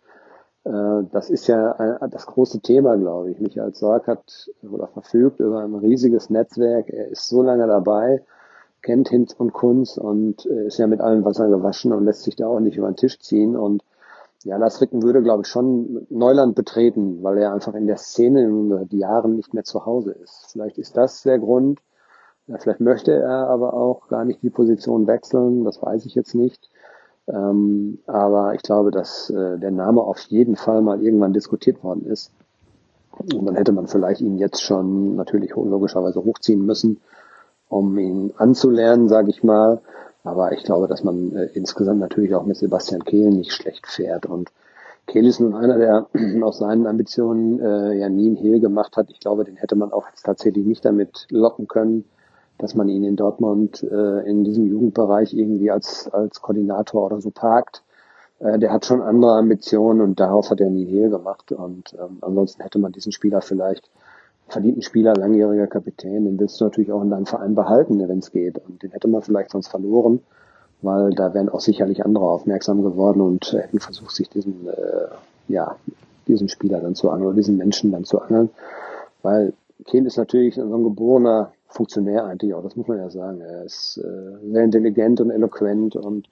[0.63, 3.39] Äh, das ist ja ein, das große Thema, glaube ich.
[3.39, 6.89] Michael Zorg hat oder verfügt über ein riesiges Netzwerk.
[6.89, 8.23] Er ist so lange dabei,
[8.81, 12.35] kennt Hinz und Kunz und äh, ist ja mit allen Wassern gewaschen und lässt sich
[12.35, 13.83] da auch nicht über den Tisch ziehen und
[14.45, 18.43] ja, Lars Ricken würde, glaube ich, schon Neuland betreten, weil er einfach in der Szene
[18.43, 20.51] in die Jahren nicht mehr zu Hause ist.
[20.51, 21.79] Vielleicht ist das der Grund.
[22.45, 26.35] Ja, vielleicht möchte er aber auch gar nicht die Position wechseln, das weiß ich jetzt
[26.35, 26.69] nicht.
[27.27, 32.05] Ähm, aber ich glaube, dass äh, der Name auf jeden Fall mal irgendwann diskutiert worden
[32.05, 32.31] ist.
[33.17, 37.01] Und dann hätte man vielleicht ihn jetzt schon natürlich logischerweise hochziehen müssen,
[37.67, 39.81] um ihn anzulernen, sage ich mal.
[40.25, 44.25] Aber ich glaube, dass man äh, insgesamt natürlich auch mit Sebastian Kehl nicht schlecht fährt.
[44.25, 44.51] Und
[45.05, 46.07] Kehl ist nun einer, der
[46.43, 49.11] aus seinen Ambitionen äh, ja nie einen Hehl gemacht hat.
[49.11, 52.05] Ich glaube, den hätte man auch jetzt tatsächlich nicht damit locken können,
[52.57, 57.29] dass man ihn in Dortmund äh, in diesem Jugendbereich irgendwie als, als Koordinator oder so
[57.29, 57.83] parkt.
[58.39, 61.51] Äh, der hat schon andere Ambitionen und darauf hat er nie Hehl gemacht.
[61.51, 63.91] Und ähm, ansonsten hätte man diesen Spieler vielleicht
[64.47, 68.31] verdienten Spieler, langjähriger Kapitän, den willst du natürlich auch in deinem Verein behalten, wenn es
[68.31, 68.59] geht.
[68.67, 70.21] Und den hätte man vielleicht sonst verloren,
[70.81, 75.07] weil da wären auch sicherlich andere aufmerksam geworden und hätten versucht, sich diesen, äh,
[75.47, 75.75] ja,
[76.27, 78.49] diesen Spieler dann zu angeln oder diesen Menschen dann zu angeln.
[79.21, 79.53] Weil
[79.85, 83.41] Kehl ist natürlich so ein geborener Funktionär eigentlich auch, das muss man ja sagen.
[83.41, 86.27] Er ist äh, sehr intelligent und eloquent und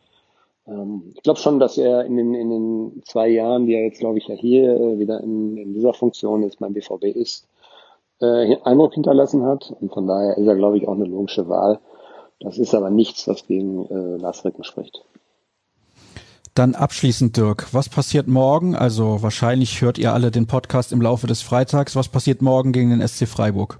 [0.67, 3.99] ähm, ich glaube schon, dass er in den, in den zwei Jahren, die er jetzt,
[3.99, 7.47] glaube ich, ja hier äh, wieder in, in dieser Funktion jetzt beim BVB ist,
[8.21, 9.73] äh, Eindruck hinterlassen hat.
[9.79, 11.79] Und von daher ist er, glaube ich, auch eine logische Wahl.
[12.39, 15.05] Das ist aber nichts, was gegen äh, Lars Ricken spricht.
[16.55, 18.75] Dann abschließend, Dirk, was passiert morgen?
[18.75, 21.95] Also wahrscheinlich hört ihr alle den Podcast im Laufe des Freitags.
[21.95, 23.79] Was passiert morgen gegen den SC Freiburg?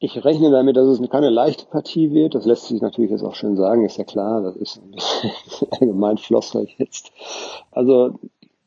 [0.00, 2.34] Ich rechne damit, dass es keine leichte Partie wird.
[2.34, 4.42] Das lässt sich natürlich jetzt auch schön sagen, ist ja klar.
[4.42, 7.12] Das ist ein bisschen allgemein Flosser jetzt.
[7.70, 8.18] Also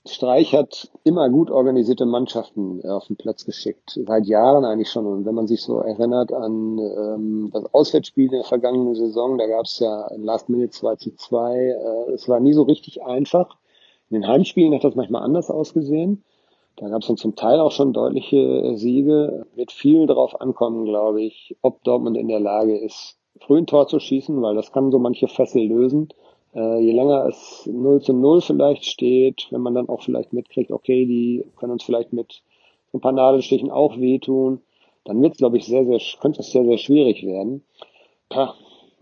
[0.05, 5.05] Streich hat immer gut organisierte Mannschaften äh, auf den Platz geschickt, seit Jahren eigentlich schon.
[5.05, 9.45] Und wenn man sich so erinnert an ähm, das Auswärtsspiel in der vergangenen Saison, da
[9.45, 11.55] gab es ja Last Minute 2 zu 2.
[11.55, 13.57] Äh, es war nie so richtig einfach.
[14.09, 16.23] In den Heimspielen hat das manchmal anders ausgesehen.
[16.77, 19.45] Da gab es dann zum Teil auch schon deutliche äh, Siege.
[19.53, 23.87] Wird viel darauf ankommen, glaube ich, ob Dortmund in der Lage ist, früh ein Tor
[23.87, 26.09] zu schießen, weil das kann so manche Fessel lösen.
[26.53, 30.71] Äh, je länger es 0 zu 0 vielleicht steht, wenn man dann auch vielleicht mitkriegt,
[30.71, 32.41] okay, die können uns vielleicht mit
[32.93, 34.61] ein paar Nadelstichen auch wehtun,
[35.05, 37.63] dann wird es, glaube ich, sehr, sehr, könnte es sehr, sehr schwierig werden.
[38.31, 38.53] Ja,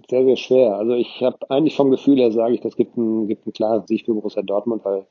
[0.08, 0.76] sehr, sehr schwer.
[0.76, 3.88] Also ich habe eigentlich vom Gefühl her, sage ich, das gibt ein, gibt ein klares
[3.88, 5.06] Sieg für Borussia Dortmund, weil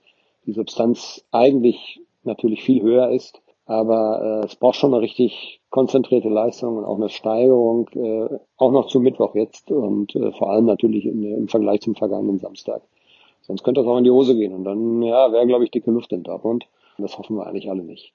[0.47, 3.41] die Substanz eigentlich natürlich viel höher ist.
[3.69, 8.73] Aber äh, es braucht schon eine richtig konzentrierte Leistung und auch eine Steigerung, äh, auch
[8.73, 12.81] noch zum Mittwoch jetzt und äh, vor allem natürlich in, im Vergleich zum vergangenen Samstag.
[13.43, 14.55] Sonst könnte das auch in die Hose gehen.
[14.55, 16.66] Und dann, ja, wäre, glaube ich, dicke Luft in Dortmund.
[16.97, 18.14] Und das hoffen wir eigentlich alle nicht.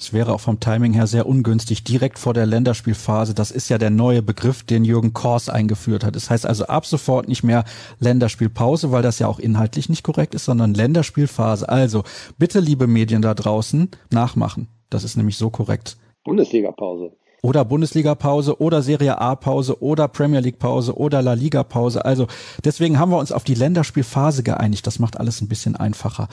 [0.00, 3.34] Es wäre auch vom Timing her sehr ungünstig, direkt vor der Länderspielphase.
[3.34, 6.14] Das ist ja der neue Begriff, den Jürgen Kors eingeführt hat.
[6.14, 7.64] Das heißt also ab sofort nicht mehr
[7.98, 11.68] Länderspielpause, weil das ja auch inhaltlich nicht korrekt ist, sondern Länderspielphase.
[11.68, 12.04] Also
[12.38, 14.68] bitte, liebe Medien da draußen, nachmachen.
[14.88, 15.96] Das ist nämlich so korrekt.
[16.22, 17.16] Bundesliga-Pause.
[17.42, 22.04] Oder Bundesliga-Pause oder Serie A-Pause oder Premier League-Pause oder La Liga-Pause.
[22.04, 22.26] Also
[22.64, 24.86] deswegen haben wir uns auf die Länderspielphase geeinigt.
[24.86, 26.28] Das macht alles ein bisschen einfacher.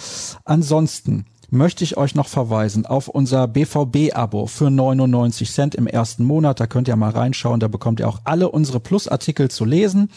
[0.45, 6.59] Ansonsten möchte ich euch noch verweisen auf unser BVB-Abo für 99 Cent im ersten Monat.
[6.59, 7.59] Da könnt ihr mal reinschauen.
[7.59, 10.09] Da bekommt ihr auch alle unsere Plus-Artikel zu lesen.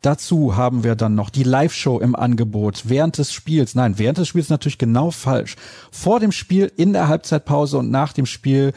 [0.00, 3.74] Dazu haben wir dann noch die Live-Show im Angebot während des Spiels.
[3.74, 5.56] Nein, während des Spiels natürlich genau falsch.
[5.90, 8.72] Vor dem Spiel, in der Halbzeitpause und nach dem Spiel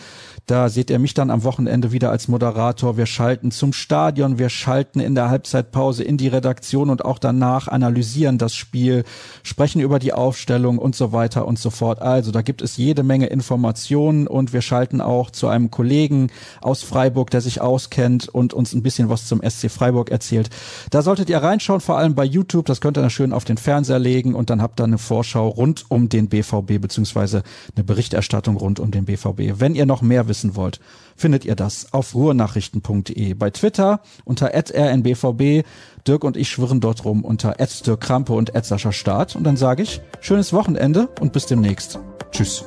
[0.48, 2.98] da seht ihr mich dann am Wochenende wieder als Moderator.
[2.98, 7.68] Wir schalten zum Stadion, wir schalten in der Halbzeitpause in die Redaktion und auch danach
[7.68, 9.06] analysieren das Spiel,
[9.42, 11.95] sprechen über die Aufstellung und so weiter und so fort.
[12.02, 16.32] Also da gibt es jede Menge Informationen und wir schalten auch zu einem Kollegen
[16.62, 20.50] aus Freiburg, der sich auskennt und uns ein bisschen was zum SC Freiburg erzählt.
[20.90, 22.66] Da solltet ihr reinschauen, vor allem bei YouTube.
[22.66, 25.48] Das könnt ihr dann schön auf den Fernseher legen und dann habt ihr eine Vorschau
[25.48, 27.44] rund um den BVB beziehungsweise
[27.76, 29.60] eine Berichterstattung rund um den BVB.
[29.60, 30.80] Wenn ihr noch mehr wissen wollt,
[31.16, 33.34] findet ihr das auf ruhrnachrichten.de.
[33.34, 35.64] Bei Twitter unter rnbvb.
[36.08, 37.60] Dirk und ich schwirren dort rum unter
[37.98, 38.56] Krampe und
[38.92, 39.36] Start.
[39.36, 42.00] Und dann sage ich, schönes Wochenende und bis demnächst.
[42.32, 42.66] Tschüss.